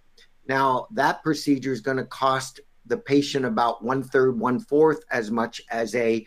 now 0.48 0.86
that 0.92 1.22
procedure 1.24 1.72
is 1.72 1.80
going 1.80 1.96
to 1.96 2.04
cost 2.04 2.60
the 2.86 2.96
patient 2.96 3.44
about 3.44 3.84
one 3.84 4.02
third, 4.02 4.38
one 4.38 4.60
fourth 4.60 5.04
as 5.10 5.30
much 5.30 5.60
as 5.70 5.94
a 5.96 6.26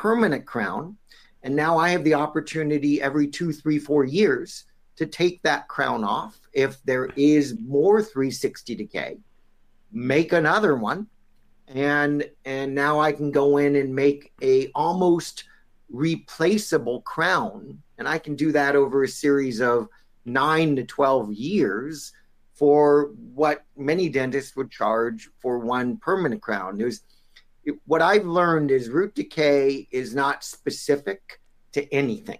permanent 0.00 0.46
crown. 0.46 0.96
And 1.42 1.56
now 1.56 1.76
I 1.78 1.90
have 1.90 2.04
the 2.04 2.14
opportunity 2.14 3.02
every 3.02 3.26
two, 3.26 3.52
three, 3.52 3.78
four 3.78 4.04
years 4.04 4.64
to 4.96 5.06
take 5.06 5.42
that 5.42 5.68
crown 5.68 6.04
off. 6.04 6.38
If 6.52 6.82
there 6.84 7.06
is 7.16 7.58
more 7.60 8.02
360 8.02 8.74
decay, 8.74 9.18
make 9.90 10.32
another 10.32 10.76
one 10.76 11.08
and 11.68 12.28
and 12.44 12.74
now 12.74 13.00
I 13.00 13.12
can 13.12 13.30
go 13.30 13.56
in 13.56 13.76
and 13.76 13.94
make 13.94 14.32
a 14.42 14.68
almost 14.74 15.44
replaceable 15.90 17.02
crown, 17.02 17.82
and 17.98 18.08
I 18.08 18.18
can 18.18 18.34
do 18.34 18.52
that 18.52 18.76
over 18.76 19.04
a 19.04 19.08
series 19.08 19.60
of 19.60 19.88
nine 20.24 20.76
to 20.76 20.84
twelve 20.84 21.32
years 21.32 22.12
for 22.54 23.12
what 23.34 23.64
many 23.76 24.08
dentists 24.08 24.54
would 24.54 24.70
charge 24.70 25.30
for 25.38 25.58
one 25.58 25.96
permanent 25.96 26.42
crown. 26.42 26.76
There's 26.78 27.02
what 27.86 28.02
I've 28.02 28.26
learned 28.26 28.70
is 28.70 28.88
root 28.88 29.14
decay 29.14 29.88
is 29.90 30.14
not 30.14 30.44
specific 30.44 31.40
to 31.72 31.92
anything. 31.92 32.38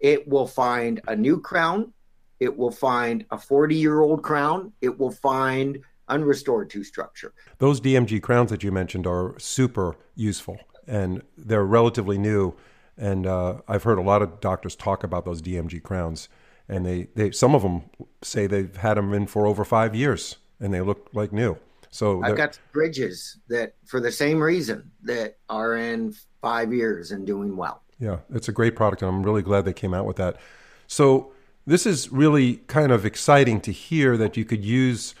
It 0.00 0.26
will 0.26 0.46
find 0.46 1.00
a 1.06 1.14
new 1.14 1.40
crown, 1.40 1.92
it 2.40 2.56
will 2.56 2.70
find 2.70 3.24
a 3.30 3.38
40 3.38 3.76
year 3.76 4.00
old 4.00 4.22
crown, 4.22 4.72
it 4.80 4.98
will 4.98 5.10
find 5.10 5.78
unrestored 6.08 6.70
tooth 6.70 6.86
structure. 6.86 7.32
Those 7.58 7.80
DMG 7.80 8.20
crowns 8.20 8.50
that 8.50 8.62
you 8.62 8.72
mentioned 8.72 9.06
are 9.06 9.38
super 9.38 9.96
useful 10.14 10.58
and 10.86 11.22
they're 11.36 11.64
relatively 11.64 12.18
new. 12.18 12.54
And 12.96 13.26
uh, 13.26 13.60
I've 13.68 13.84
heard 13.84 13.98
a 13.98 14.02
lot 14.02 14.22
of 14.22 14.40
doctors 14.40 14.76
talk 14.76 15.04
about 15.04 15.24
those 15.24 15.40
DMG 15.40 15.82
crowns, 15.82 16.28
and 16.68 16.84
they, 16.84 17.08
they 17.14 17.30
some 17.30 17.54
of 17.54 17.62
them 17.62 17.84
say 18.20 18.46
they've 18.46 18.76
had 18.76 18.96
them 18.96 19.14
in 19.14 19.26
for 19.26 19.46
over 19.46 19.64
five 19.64 19.94
years 19.94 20.36
and 20.60 20.72
they 20.72 20.80
look 20.80 21.08
like 21.12 21.32
new. 21.32 21.56
So 21.92 22.22
I've 22.24 22.36
got 22.38 22.58
bridges 22.72 23.36
that, 23.48 23.74
for 23.84 24.00
the 24.00 24.10
same 24.10 24.40
reason, 24.40 24.90
that 25.02 25.36
are 25.50 25.76
in 25.76 26.14
five 26.40 26.72
years 26.72 27.12
and 27.12 27.26
doing 27.26 27.54
well. 27.54 27.82
Yeah, 27.98 28.20
it's 28.34 28.48
a 28.48 28.52
great 28.52 28.74
product, 28.74 29.02
and 29.02 29.10
I'm 29.10 29.22
really 29.22 29.42
glad 29.42 29.66
they 29.66 29.74
came 29.74 29.92
out 29.92 30.06
with 30.06 30.16
that. 30.16 30.36
So 30.86 31.32
this 31.66 31.84
is 31.84 32.10
really 32.10 32.56
kind 32.66 32.92
of 32.92 33.04
exciting 33.04 33.60
to 33.60 33.72
hear 33.72 34.16
that 34.16 34.38
you 34.38 34.44
could 34.46 34.64
use 34.64 35.14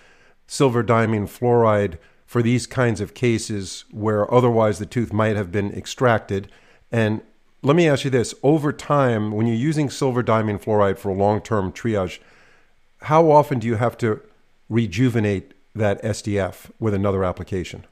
silver 0.46 0.82
diamine 0.82 1.28
fluoride 1.28 1.98
for 2.24 2.42
these 2.42 2.66
kinds 2.66 3.02
of 3.02 3.12
cases 3.12 3.84
where 3.90 4.32
otherwise 4.32 4.78
the 4.78 4.86
tooth 4.86 5.12
might 5.12 5.36
have 5.36 5.52
been 5.52 5.70
extracted. 5.72 6.50
And 6.90 7.20
let 7.60 7.76
me 7.76 7.86
ask 7.86 8.04
you 8.04 8.10
this 8.10 8.34
over 8.42 8.72
time, 8.72 9.32
when 9.32 9.46
you're 9.46 9.54
using 9.54 9.90
silver 9.90 10.22
diamine 10.22 10.62
fluoride 10.62 10.96
for 10.96 11.12
long 11.12 11.42
term 11.42 11.70
triage, 11.70 12.18
how 13.02 13.30
often 13.30 13.58
do 13.58 13.66
you 13.66 13.74
have 13.74 13.98
to 13.98 14.22
rejuvenate 14.70 15.52
that 15.74 16.02
SDF 16.02 16.70
with 16.78 16.94
another 16.94 17.24
application? 17.24 17.84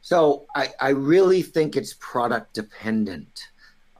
So 0.00 0.46
I, 0.54 0.70
I 0.80 0.90
really 0.90 1.42
think 1.42 1.76
it's 1.76 1.94
product 1.98 2.54
dependent. 2.54 3.48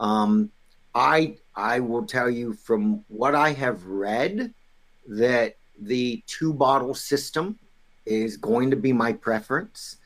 Um, 0.00 0.50
I 0.94 1.36
I 1.54 1.80
will 1.80 2.06
tell 2.06 2.30
you 2.30 2.54
from 2.54 3.04
what 3.08 3.34
I 3.34 3.52
have 3.52 3.84
read 3.86 4.54
that 5.08 5.56
the 5.80 6.22
two 6.26 6.52
bottle 6.52 6.94
system 6.94 7.58
is 8.06 8.36
going 8.36 8.70
to 8.70 8.76
be 8.76 8.92
my 8.92 9.12
preference, 9.12 9.96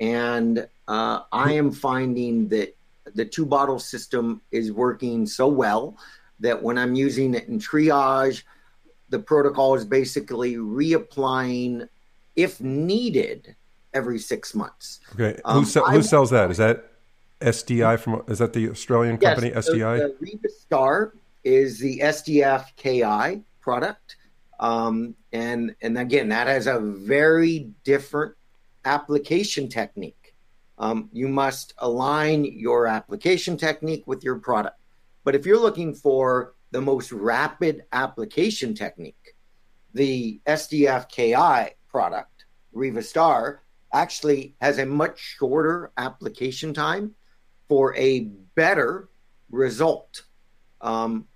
and 0.00 0.66
uh, 0.88 1.20
I 1.32 1.52
am 1.52 1.70
finding 1.70 2.48
that 2.48 2.74
the 3.14 3.24
two 3.24 3.44
bottle 3.44 3.78
system 3.78 4.40
is 4.50 4.72
working 4.72 5.26
so 5.26 5.48
well 5.48 5.96
that 6.40 6.62
when 6.62 6.78
I'm 6.78 6.94
using 6.94 7.34
it 7.34 7.48
in 7.48 7.58
triage, 7.58 8.42
the 9.10 9.18
protocol 9.18 9.74
is 9.74 9.84
basically 9.84 10.54
reapplying 10.54 11.88
if 12.36 12.60
needed, 12.60 13.56
every 13.94 14.18
six 14.18 14.54
months. 14.54 15.00
Okay, 15.14 15.40
um, 15.44 15.64
who, 15.64 15.80
who 15.84 16.02
sells 16.02 16.30
that? 16.30 16.50
Is 16.50 16.58
that 16.58 16.92
SDI 17.40 17.98
from? 17.98 18.22
Is 18.28 18.38
that 18.38 18.52
the 18.52 18.70
Australian 18.70 19.18
company 19.18 19.48
yes, 19.48 19.68
SDI? 19.68 19.98
So 19.98 20.14
the 20.20 20.48
Star 20.48 21.14
is 21.44 21.78
the 21.78 21.98
SDF 21.98 22.66
KI 22.76 23.42
product, 23.60 24.16
um, 24.60 25.14
and 25.32 25.74
and 25.82 25.98
again 25.98 26.28
that 26.28 26.46
has 26.46 26.66
a 26.66 26.78
very 26.80 27.70
different 27.84 28.34
application 28.84 29.68
technique. 29.68 30.34
Um, 30.78 31.08
you 31.12 31.28
must 31.28 31.74
align 31.78 32.44
your 32.44 32.86
application 32.86 33.56
technique 33.56 34.04
with 34.06 34.24
your 34.24 34.36
product. 34.36 34.78
But 35.24 35.34
if 35.34 35.46
you're 35.46 35.60
looking 35.60 35.94
for 35.94 36.54
the 36.72 36.80
most 36.80 37.12
rapid 37.12 37.84
application 37.92 38.74
technique, 38.74 39.36
the 39.94 40.40
SDF 40.46 41.08
KI 41.08 41.74
product, 41.92 42.46
Riva 42.72 43.02
Star, 43.02 43.62
actually 43.92 44.56
has 44.60 44.78
a 44.78 44.86
much 44.86 45.18
shorter 45.18 45.92
application 45.98 46.72
time 46.72 47.14
for 47.68 47.94
a 47.96 48.20
better 48.54 49.08
result. 49.50 50.22
Um, 50.80 51.28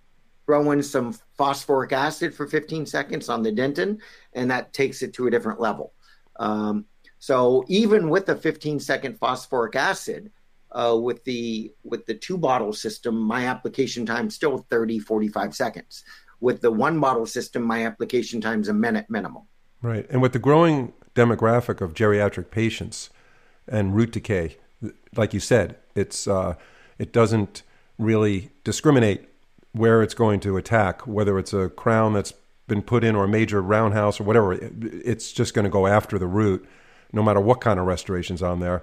throw 0.47 0.71
in 0.71 0.83
some 0.83 1.13
phosphoric 1.37 1.93
acid 1.93 2.35
for 2.35 2.47
15 2.47 2.87
seconds 2.87 3.29
on 3.29 3.43
the 3.43 3.53
dentin, 3.53 3.99
and 4.33 4.51
that 4.51 4.73
takes 4.73 5.03
it 5.03 5.13
to 5.15 5.27
a 5.27 5.31
different 5.31 5.61
level. 5.61 5.93
Um, 6.39 6.87
so 7.19 7.65
even 7.69 8.09
with 8.09 8.27
the 8.27 8.37
15 8.37 8.81
second 8.81 9.19
phosphoric 9.19 9.77
acid, 9.77 10.31
uh, 10.73 10.97
with 11.01 11.25
the 11.25 11.73
with 11.85 12.05
the 12.07 12.15
two 12.15 12.37
bottle 12.37 12.73
system, 12.73 13.17
my 13.17 13.47
application 13.47 14.05
time 14.05 14.29
still 14.29 14.67
30 14.71 14.99
45 14.99 15.55
seconds. 15.55 16.05
With 16.41 16.61
the 16.61 16.71
one 16.71 17.01
bottle 17.01 17.25
system, 17.27 17.63
my 17.63 17.87
application 17.87 18.41
time 18.41 18.61
is 18.61 18.69
a 18.69 18.75
minute 18.75 19.07
minimum. 19.09 19.45
Right. 19.87 20.05
And 20.11 20.21
with 20.21 20.33
the 20.33 20.41
growing 20.41 20.95
demographic 21.15 21.81
of 21.81 21.95
geriatric 21.95 22.51
patients 22.51 23.09
and 23.69 23.95
root 23.95 24.11
decay, 24.11 24.57
like 25.15 25.33
you 25.33 25.39
said, 25.39 25.77
it's 25.95 26.27
uh, 26.27 26.55
it 26.99 27.13
doesn't 27.13 27.63
really 27.97 28.51
discriminate 28.65 29.29
where 29.71 30.03
it's 30.03 30.13
going 30.13 30.41
to 30.41 30.57
attack, 30.57 31.07
whether 31.07 31.39
it's 31.39 31.53
a 31.53 31.69
crown 31.69 32.15
that's 32.15 32.35
been 32.67 32.83
put 32.83 33.05
in 33.05 33.15
or 33.15 33.25
a 33.25 33.29
major 33.29 33.63
roundhouse 33.63 34.19
or 34.19 34.25
whatever. 34.25 34.55
It's 34.55 35.31
just 35.31 35.55
going 35.55 35.67
to 35.67 35.71
go 35.71 35.87
after 35.87 36.19
the 36.19 36.27
root, 36.27 36.67
no 37.13 37.23
matter 37.23 37.41
what 37.41 37.61
kind 37.61 37.79
of 37.79 37.87
restoration's 37.87 38.43
on 38.43 38.59
there 38.59 38.83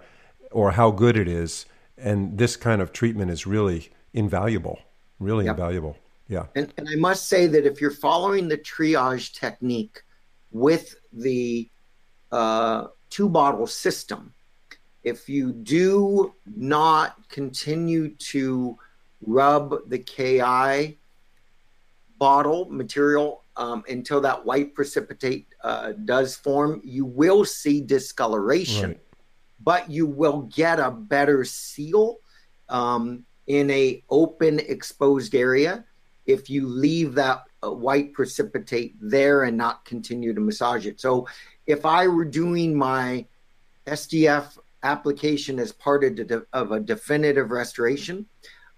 or 0.52 0.72
how 0.72 0.89
good 0.89 1.18
it 1.18 1.28
is. 1.28 1.66
And 1.98 2.38
this 2.38 2.56
kind 2.56 2.82
of 2.82 2.94
treatment 2.94 3.30
is 3.30 3.46
really 3.46 3.92
invaluable, 4.13 4.80
really 5.20 5.46
yep. 5.46 5.56
invaluable. 5.56 5.98
Yeah. 6.30 6.46
And, 6.56 6.74
and 6.78 6.88
I 6.88 6.96
must 6.96 7.28
say 7.28 7.46
that 7.48 7.66
if 7.66 7.82
you're 7.82 7.92
following 7.92 8.48
the 8.48 8.58
triage 8.58 9.34
technique 9.34 10.02
with 10.54 10.96
the 11.12 11.70
uh, 12.32 12.88
two 13.10 13.28
bottle 13.28 13.68
system, 13.68 14.34
if 15.04 15.28
you 15.28 15.52
do 15.52 16.34
not 16.46 17.28
continue 17.28 18.16
to 18.16 18.78
rub 19.22 19.89
the 19.89 20.00
KI 20.00 20.98
bottle 22.18 22.70
material 22.70 23.44
um, 23.58 23.84
until 23.89 24.22
that 24.22 24.46
white 24.46 24.74
precipitate 24.74 25.48
uh, 25.63 25.92
does 26.06 26.36
form, 26.36 26.82
you 26.84 27.06
will 27.06 27.44
see 27.44 27.82
discoloration, 27.82 28.92
right. 28.92 29.02
but 29.62 29.89
you 29.89 30.06
will 30.06 30.44
get 30.54 30.80
a 30.80 30.89
better 30.89 31.44
seal 31.44 32.20
um, 32.70 33.26
in 33.48 33.70
a 33.72 34.04
open 34.10 34.60
exposed 34.60 35.36
area 35.36 35.84
if 36.26 36.50
you 36.50 36.66
leave 36.68 37.13
that 37.16 37.44
white 37.71 38.13
precipitate 38.13 38.95
there 38.99 39.43
and 39.43 39.58
not 39.58 39.86
continue 39.86 40.34
to 40.34 40.41
massage 40.41 40.86
it. 40.86 40.99
So 40.99 41.28
if 41.65 41.86
I 41.86 42.08
were 42.08 42.26
doing 42.26 42.76
my 42.76 43.26
SDF 43.88 44.58
application 44.84 45.60
as 45.60 45.71
part 45.71 46.04
of, 46.04 46.15
de- 46.15 46.45
of 46.54 46.71
a 46.71 46.80
definitive 46.80 47.52
restoration, 47.52 48.26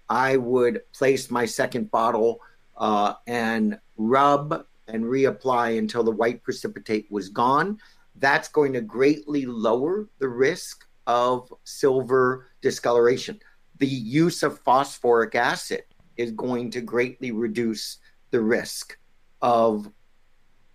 I 0.08 0.36
would 0.36 0.82
place 0.92 1.30
my 1.30 1.46
second 1.46 1.90
bottle 1.90 2.40
uh, 2.76 3.14
and 3.26 3.78
rub 3.96 4.64
and 4.88 5.04
reapply 5.04 5.78
until 5.78 6.04
the 6.04 6.10
white 6.10 6.42
precipitate 6.42 7.10
was 7.10 7.28
gone. 7.28 7.78
That's 8.16 8.48
going 8.48 8.72
to 8.74 8.80
greatly 8.80 9.46
lower 9.46 10.08
the 10.18 10.28
risk 10.28 10.86
of 11.06 11.52
silver 11.64 12.48
discoloration. 12.62 13.40
The 13.78 13.86
use 13.86 14.42
of 14.42 14.60
phosphoric 14.60 15.34
acid 15.34 15.82
is 16.16 16.30
going 16.32 16.70
to 16.70 16.80
greatly 16.80 17.30
reduce 17.30 17.98
the 18.36 18.42
risk 18.42 18.98
of 19.40 19.90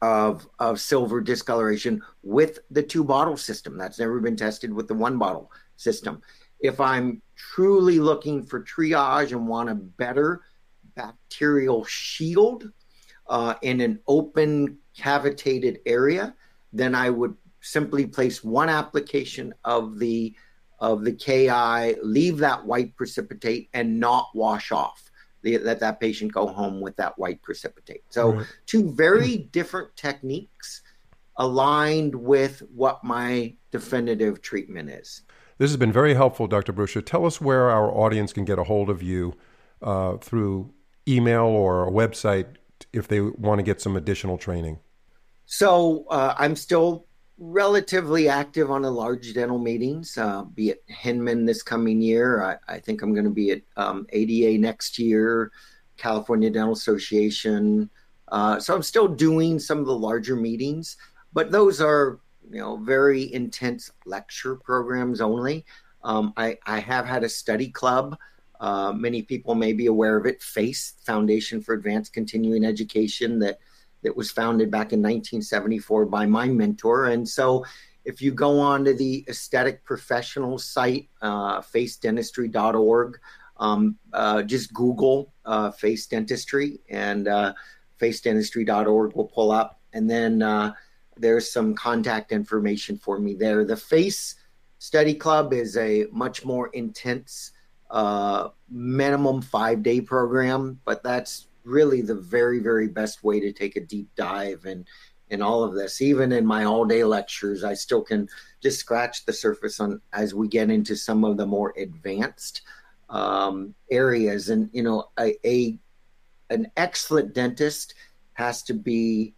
of 0.02 0.48
of 0.58 0.80
silver 0.80 1.22
discoloration 1.22 2.02
with 2.24 2.58
the 2.72 2.82
two 2.82 3.04
bottle 3.04 3.38
system. 3.38 3.78
That's 3.78 4.00
never 4.00 4.20
been 4.20 4.36
tested 4.36 4.74
with 4.74 4.88
the 4.88 4.96
one 4.96 5.20
bottle 5.20 5.52
system. 5.76 6.24
If 6.60 6.80
I'm 6.80 7.22
truly 7.36 8.00
looking 8.00 8.44
for 8.44 8.64
triage 8.64 9.32
and 9.32 9.48
want 9.48 9.70
a 9.70 9.76
better 9.76 10.42
bacterial 10.96 11.86
shield 11.86 12.72
uh, 13.28 13.54
in 13.62 13.80
an 13.80 14.00
open 14.08 14.80
cavitated 14.98 15.82
area, 15.86 16.34
then 16.74 16.96
I 16.96 17.12
would 17.12 17.38
simply 17.60 18.08
place 18.08 18.44
one 18.44 18.70
application 18.70 19.54
of 19.64 20.00
the 20.00 20.34
of 20.80 21.04
the 21.04 21.14
KI, 21.14 22.02
leave 22.02 22.40
that 22.40 22.66
white 22.66 22.96
precipitate, 22.96 23.70
and 23.76 24.00
not 24.00 24.30
wash 24.34 24.72
off 24.72 25.11
let 25.44 25.80
that 25.80 26.00
patient 26.00 26.32
go 26.34 26.48
home 26.48 26.82
with 26.82 26.96
that 26.98 27.18
white 27.18 27.42
precipitate. 27.42 28.04
So, 28.10 28.34
right. 28.34 28.48
two 28.66 28.92
very 28.94 29.38
different 29.38 29.96
techniques 29.96 30.82
aligned 31.38 32.14
with 32.14 32.62
what 32.74 33.04
my 33.04 33.54
definitive 33.72 34.42
treatment 34.42 34.90
is. 34.90 35.24
This 35.58 35.70
has 35.70 35.78
been 35.78 35.92
very 35.92 36.14
helpful, 36.14 36.48
Dr. 36.48 36.74
Brucia. 36.74 37.02
Tell 37.02 37.26
us 37.26 37.40
where 37.40 37.70
our 37.70 37.92
audience 37.92 38.34
can 38.34 38.46
get 38.46 38.60
a 38.60 38.64
hold 38.64 38.90
of 38.90 39.02
you 39.02 39.36
uh, 39.82 40.18
through 40.18 40.74
email 41.08 41.46
or 41.46 41.88
a 41.88 41.92
website 41.92 42.56
if 42.94 43.08
they 43.08 43.22
want 43.22 43.60
to 43.60 43.64
get 43.64 43.82
some 43.82 43.96
additional 43.96 44.38
training. 44.38 44.80
So, 45.46 46.06
uh, 46.10 46.36
I'm 46.38 46.56
still 46.56 47.06
relatively 47.44 48.30
active 48.30 48.70
on 48.70 48.84
the 48.84 48.92
large 48.92 49.34
dental 49.34 49.58
meetings, 49.58 50.16
uh, 50.16 50.44
be 50.44 50.70
it 50.70 50.84
Hinman 50.86 51.44
this 51.44 51.64
coming 51.64 52.00
year. 52.00 52.44
I, 52.44 52.76
I 52.76 52.80
think 52.80 53.02
I'm 53.02 53.14
going 53.14 53.26
to 53.26 53.32
be 53.32 53.50
at 53.50 53.62
um, 53.78 54.06
ADA 54.14 54.60
next 54.60 55.00
year, 55.00 55.52
California 55.98 56.52
Dental 56.52 56.74
Association. 56.74 57.90
Uh, 58.28 58.60
so 58.60 58.76
I'm 58.76 58.84
still 58.84 59.08
doing 59.08 59.58
some 59.58 59.80
of 59.80 59.88
the 59.88 59.98
larger 59.98 60.36
meetings, 60.36 60.98
but 61.34 61.52
those 61.52 61.82
are 61.82 62.20
you 62.52 62.60
know 62.60 62.78
very 62.78 63.34
intense 63.34 63.92
lecture 64.06 64.56
programs 64.56 65.20
only. 65.20 65.66
Um, 66.04 66.34
I, 66.38 66.60
I 66.68 66.80
have 66.80 67.08
had 67.08 67.24
a 67.24 67.30
study 67.30 67.70
club. 67.70 68.18
Uh, 68.60 68.94
many 68.94 69.24
people 69.24 69.56
may 69.56 69.74
be 69.74 69.88
aware 69.88 70.16
of 70.16 70.28
it. 70.28 70.44
FACE 70.44 70.94
Foundation 71.08 71.60
for 71.60 71.74
Advanced 71.74 72.14
Continuing 72.14 72.64
Education 72.64 73.40
that 73.40 73.58
that 74.04 74.16
was 74.16 74.32
founded 74.32 74.72
back 74.72 74.94
in 74.94 75.00
1974 75.00 76.06
by 76.06 76.26
my 76.26 76.48
mentor. 76.48 77.08
And 77.08 77.28
so 77.28 77.66
if 78.06 78.22
you 78.22 78.32
go 78.32 78.60
on 78.60 78.84
to 78.86 78.94
the 78.94 79.24
aesthetic 79.28 79.84
professional 79.84 80.58
site, 80.58 81.10
uh, 81.22 81.62
facedentistry.org, 81.62 83.20
um, 83.58 83.98
uh, 84.12 84.42
just 84.42 84.74
Google 84.74 85.34
uh, 85.46 85.72
face 85.72 86.08
dentistry 86.08 86.80
and 86.90 87.28
uh, 87.28 87.54
facedentistry.org 88.00 89.16
will 89.16 89.26
pull 89.26 89.52
up. 89.52 89.80
And 89.94 90.10
then 90.10 90.42
uh, 90.42 90.74
there's 91.18 91.52
some 91.52 91.76
contact 91.76 92.32
information 92.32 92.98
for 92.98 93.20
me 93.20 93.36
there. 93.36 93.64
The 93.64 93.78
FACE 93.78 94.36
Study 94.80 95.14
Club 95.14 95.54
is 95.54 95.78
a 95.78 96.08
much 96.12 96.44
more 96.44 96.70
intense, 96.70 97.52
uh, 97.92 98.50
minimum 98.70 99.42
five 99.44 99.84
day 99.84 100.02
program, 100.02 100.80
but 100.86 101.04
that's 101.04 101.48
really 101.64 102.02
the 102.02 102.16
very 102.16 102.60
very 102.60 102.88
best 102.88 103.24
way 103.24 103.40
to 103.40 103.52
take 103.52 103.76
a 103.76 103.82
deep 103.82 104.10
dive 104.16 104.66
and 104.66 104.86
and 105.30 105.42
all 105.42 105.64
of 105.64 105.74
this. 105.74 106.02
Even 106.02 106.34
in 106.34 106.46
my 106.46 106.66
all 106.66 106.86
day 106.86 107.04
lectures 107.04 107.64
i 107.64 107.74
still 107.74 108.02
can 108.02 108.28
just 108.62 108.80
scratch 108.80 109.26
the 109.26 109.34
surface 109.34 109.80
on 109.80 110.02
as 110.14 110.34
we 110.34 110.48
get 110.48 110.70
into 110.70 110.96
some 110.96 111.24
of 111.24 111.38
the 111.38 111.46
more 111.46 111.74
advanced 111.78 112.62
um, 113.10 113.74
areas. 113.90 114.50
And 114.50 114.70
you 114.74 114.84
know 114.84 115.10
a, 115.20 115.36
a 115.48 115.78
an 116.50 116.72
excellent 116.78 117.34
dentist 117.34 117.96
has 118.34 118.64
to 118.64 118.74
be 118.74 119.34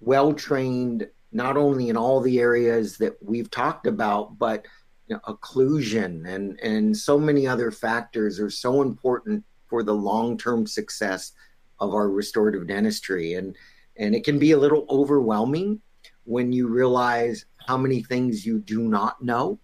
well 0.00 0.32
trained 0.32 1.08
not 1.32 1.56
only 1.56 1.88
in 1.88 1.96
all 1.96 2.20
the 2.20 2.40
areas 2.40 2.98
that 2.98 3.16
we've 3.22 3.50
talked 3.50 3.86
about 3.86 4.38
but 4.38 4.66
you 5.08 5.16
know, 5.16 5.20
occlusion 5.34 6.26
and 6.26 6.58
and 6.60 6.96
so 6.96 7.18
many 7.18 7.46
other 7.46 7.70
factors 7.70 8.38
are 8.40 8.50
so 8.50 8.82
important 8.82 9.44
for 9.72 9.82
the 9.82 9.94
long-term 9.94 10.66
success 10.66 11.32
of 11.80 11.94
our 11.94 12.10
restorative 12.10 12.66
dentistry. 12.66 13.32
And 13.32 13.56
and 13.96 14.14
it 14.14 14.22
can 14.22 14.38
be 14.38 14.52
a 14.52 14.58
little 14.58 14.84
overwhelming 14.90 15.80
when 16.24 16.52
you 16.52 16.68
realize 16.68 17.46
how 17.66 17.78
many 17.78 18.02
things 18.02 18.44
you 18.44 18.58
do 18.58 18.82
not 18.82 19.22
know. 19.22 19.58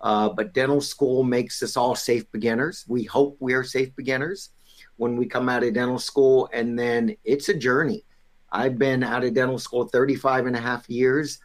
Uh, 0.00 0.30
but 0.30 0.54
dental 0.54 0.80
school 0.80 1.22
makes 1.22 1.62
us 1.62 1.76
all 1.76 1.94
safe 1.94 2.24
beginners. 2.32 2.86
We 2.88 3.04
hope 3.04 3.36
we 3.38 3.52
are 3.52 3.62
safe 3.62 3.94
beginners 3.96 4.48
when 4.96 5.14
we 5.18 5.26
come 5.26 5.50
out 5.50 5.62
of 5.62 5.74
dental 5.74 5.98
school. 5.98 6.48
And 6.54 6.78
then 6.78 7.14
it's 7.22 7.50
a 7.50 7.54
journey. 7.54 8.06
I've 8.50 8.78
been 8.78 9.02
out 9.02 9.24
of 9.24 9.34
dental 9.34 9.58
school 9.58 9.88
35 9.88 10.46
and 10.46 10.56
a 10.56 10.60
half 10.60 10.88
years 10.88 11.38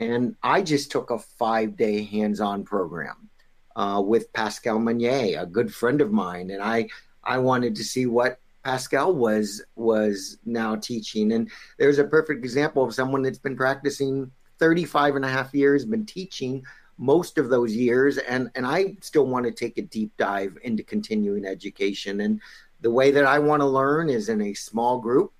and 0.00 0.34
i 0.42 0.60
just 0.60 0.90
took 0.90 1.10
a 1.10 1.18
five 1.18 1.76
day 1.76 2.02
hands-on 2.02 2.64
program 2.64 3.30
uh, 3.76 4.02
with 4.04 4.32
pascal 4.32 4.78
Magne, 4.78 5.34
a 5.34 5.46
good 5.46 5.72
friend 5.72 6.00
of 6.00 6.12
mine. 6.12 6.50
And 6.50 6.62
i 6.62 6.88
I 7.24 7.38
wanted 7.38 7.74
to 7.76 7.84
see 7.84 8.06
what 8.06 8.38
Pascal 8.64 9.14
was 9.14 9.62
was 9.76 10.38
now 10.44 10.74
teaching. 10.74 11.32
And 11.32 11.50
there's 11.78 11.98
a 11.98 12.04
perfect 12.04 12.44
example 12.44 12.82
of 12.82 12.94
someone 12.94 13.22
that's 13.22 13.38
been 13.38 13.56
practicing 13.56 14.30
35 14.58 15.16
and 15.16 15.24
a 15.24 15.28
half 15.28 15.54
years, 15.54 15.84
been 15.84 16.06
teaching 16.06 16.64
most 16.96 17.38
of 17.38 17.48
those 17.48 17.74
years, 17.74 18.18
and 18.18 18.50
and 18.54 18.66
I 18.66 18.96
still 19.00 19.26
want 19.26 19.46
to 19.46 19.52
take 19.52 19.78
a 19.78 19.82
deep 19.82 20.16
dive 20.16 20.56
into 20.62 20.82
continuing 20.82 21.44
education. 21.44 22.20
And 22.20 22.40
the 22.80 22.90
way 22.90 23.10
that 23.10 23.26
I 23.26 23.38
want 23.38 23.60
to 23.60 23.66
learn 23.66 24.08
is 24.08 24.28
in 24.28 24.40
a 24.40 24.54
small 24.54 24.98
group, 24.98 25.32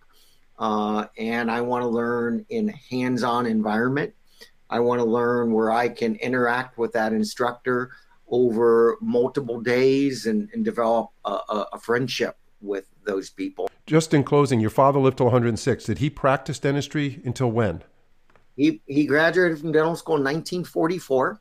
uh, 0.59 1.07
and 1.17 1.51
I 1.51 1.61
want 1.61 1.83
to 1.83 1.89
learn 1.89 2.45
in 2.49 2.69
hands-on 2.69 3.47
environment. 3.47 4.15
I 4.69 4.81
want 4.81 5.01
to 5.01 5.05
learn 5.05 5.53
where 5.53 5.71
I 5.71 5.89
can 5.89 6.17
interact 6.17 6.79
with 6.79 6.93
that 6.93 7.13
instructor 7.13 7.93
over 8.35 8.99
multiple 9.01 9.61
days 9.61 10.27
and, 10.27 10.51
and 10.53 10.65
develop 10.65 11.11
a, 11.25 11.39
a, 11.73 11.79
friendship 11.79 12.37
with 12.61 12.85
those 13.05 13.31
people. 13.31 13.71
Just 13.87 14.13
in 14.13 14.25
closing, 14.25 14.59
your 14.59 14.71
father 14.71 14.99
lived 14.99 15.19
till 15.19 15.27
106. 15.27 15.85
Did 15.85 15.99
he 15.99 16.11
practice 16.11 16.59
dentistry 16.59 17.23
until 17.25 17.53
when? 17.53 17.85
He, 18.57 18.83
he 18.87 19.07
graduated 19.07 19.61
from 19.61 19.71
dental 19.71 19.95
school 19.95 20.17
in 20.17 20.25
1944. 20.25 21.41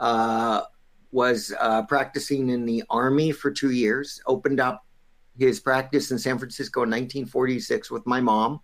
Uh, 0.00 0.62
was 1.12 1.54
uh, 1.60 1.84
practicing 1.84 2.48
in 2.48 2.66
the 2.66 2.82
army 2.90 3.30
for 3.30 3.52
two 3.52 3.70
years. 3.70 4.20
Opened 4.26 4.58
up 4.58 4.84
his 5.38 5.60
practice 5.60 6.10
in 6.10 6.18
San 6.18 6.38
Francisco 6.38 6.80
in 6.80 6.90
1946 6.90 7.88
with 7.92 8.04
my 8.04 8.20
mom, 8.20 8.60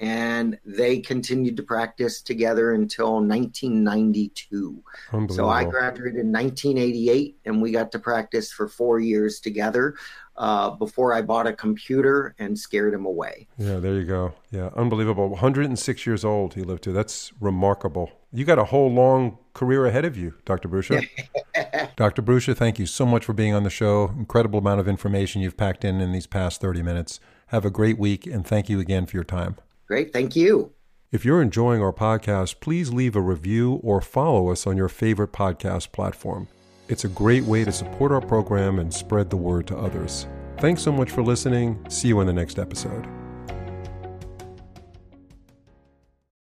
and 0.00 0.58
they 0.64 0.98
continued 0.98 1.58
to 1.58 1.62
practice 1.62 2.22
together 2.22 2.72
until 2.72 3.20
1992. 3.20 4.82
So 5.28 5.48
I 5.48 5.64
graduated 5.64 6.16
in 6.16 6.32
1988, 6.32 7.38
and 7.44 7.60
we 7.60 7.70
got 7.70 7.92
to 7.92 7.98
practice 7.98 8.50
for 8.50 8.66
four 8.66 8.98
years 8.98 9.40
together 9.40 9.94
uh, 10.38 10.70
before 10.70 11.12
I 11.12 11.20
bought 11.20 11.46
a 11.46 11.52
computer 11.52 12.34
and 12.38 12.58
scared 12.58 12.94
him 12.94 13.04
away. 13.04 13.46
Yeah, 13.58 13.76
there 13.76 13.94
you 13.94 14.06
go. 14.06 14.32
Yeah, 14.50 14.70
unbelievable. 14.74 15.28
106 15.28 16.06
years 16.06 16.24
old 16.24 16.54
he 16.54 16.62
lived 16.62 16.82
to. 16.84 16.92
That's 16.92 17.30
remarkable. 17.38 18.10
You 18.32 18.46
got 18.46 18.58
a 18.58 18.64
whole 18.64 18.90
long 18.90 19.36
career 19.52 19.84
ahead 19.84 20.06
of 20.06 20.16
you, 20.16 20.32
Dr. 20.46 20.68
Brucia. 20.68 21.06
Dr. 21.96 22.22
Brucia, 22.22 22.54
thank 22.54 22.78
you 22.78 22.86
so 22.86 23.04
much 23.04 23.26
for 23.26 23.34
being 23.34 23.52
on 23.52 23.64
the 23.64 23.70
show. 23.70 24.14
Incredible 24.16 24.60
amount 24.60 24.80
of 24.80 24.88
information 24.88 25.42
you've 25.42 25.58
packed 25.58 25.84
in 25.84 26.00
in 26.00 26.12
these 26.12 26.26
past 26.26 26.62
30 26.62 26.82
minutes. 26.82 27.20
Have 27.48 27.66
a 27.66 27.70
great 27.70 27.98
week, 27.98 28.26
and 28.26 28.46
thank 28.46 28.70
you 28.70 28.80
again 28.80 29.04
for 29.04 29.16
your 29.16 29.24
time. 29.24 29.56
Great. 29.90 30.12
Thank 30.12 30.36
you. 30.36 30.72
If 31.10 31.24
you're 31.24 31.42
enjoying 31.42 31.82
our 31.82 31.92
podcast, 31.92 32.60
please 32.60 32.92
leave 32.92 33.16
a 33.16 33.20
review 33.20 33.80
or 33.82 34.00
follow 34.00 34.52
us 34.52 34.64
on 34.64 34.76
your 34.76 34.88
favorite 34.88 35.32
podcast 35.32 35.90
platform. 35.90 36.46
It's 36.88 37.02
a 37.02 37.08
great 37.08 37.42
way 37.42 37.64
to 37.64 37.72
support 37.72 38.12
our 38.12 38.20
program 38.20 38.78
and 38.78 38.94
spread 38.94 39.30
the 39.30 39.36
word 39.36 39.66
to 39.66 39.76
others. 39.76 40.28
Thanks 40.58 40.80
so 40.80 40.92
much 40.92 41.10
for 41.10 41.24
listening. 41.24 41.84
See 41.88 42.06
you 42.06 42.20
in 42.20 42.28
the 42.28 42.32
next 42.32 42.60
episode. 42.60 43.08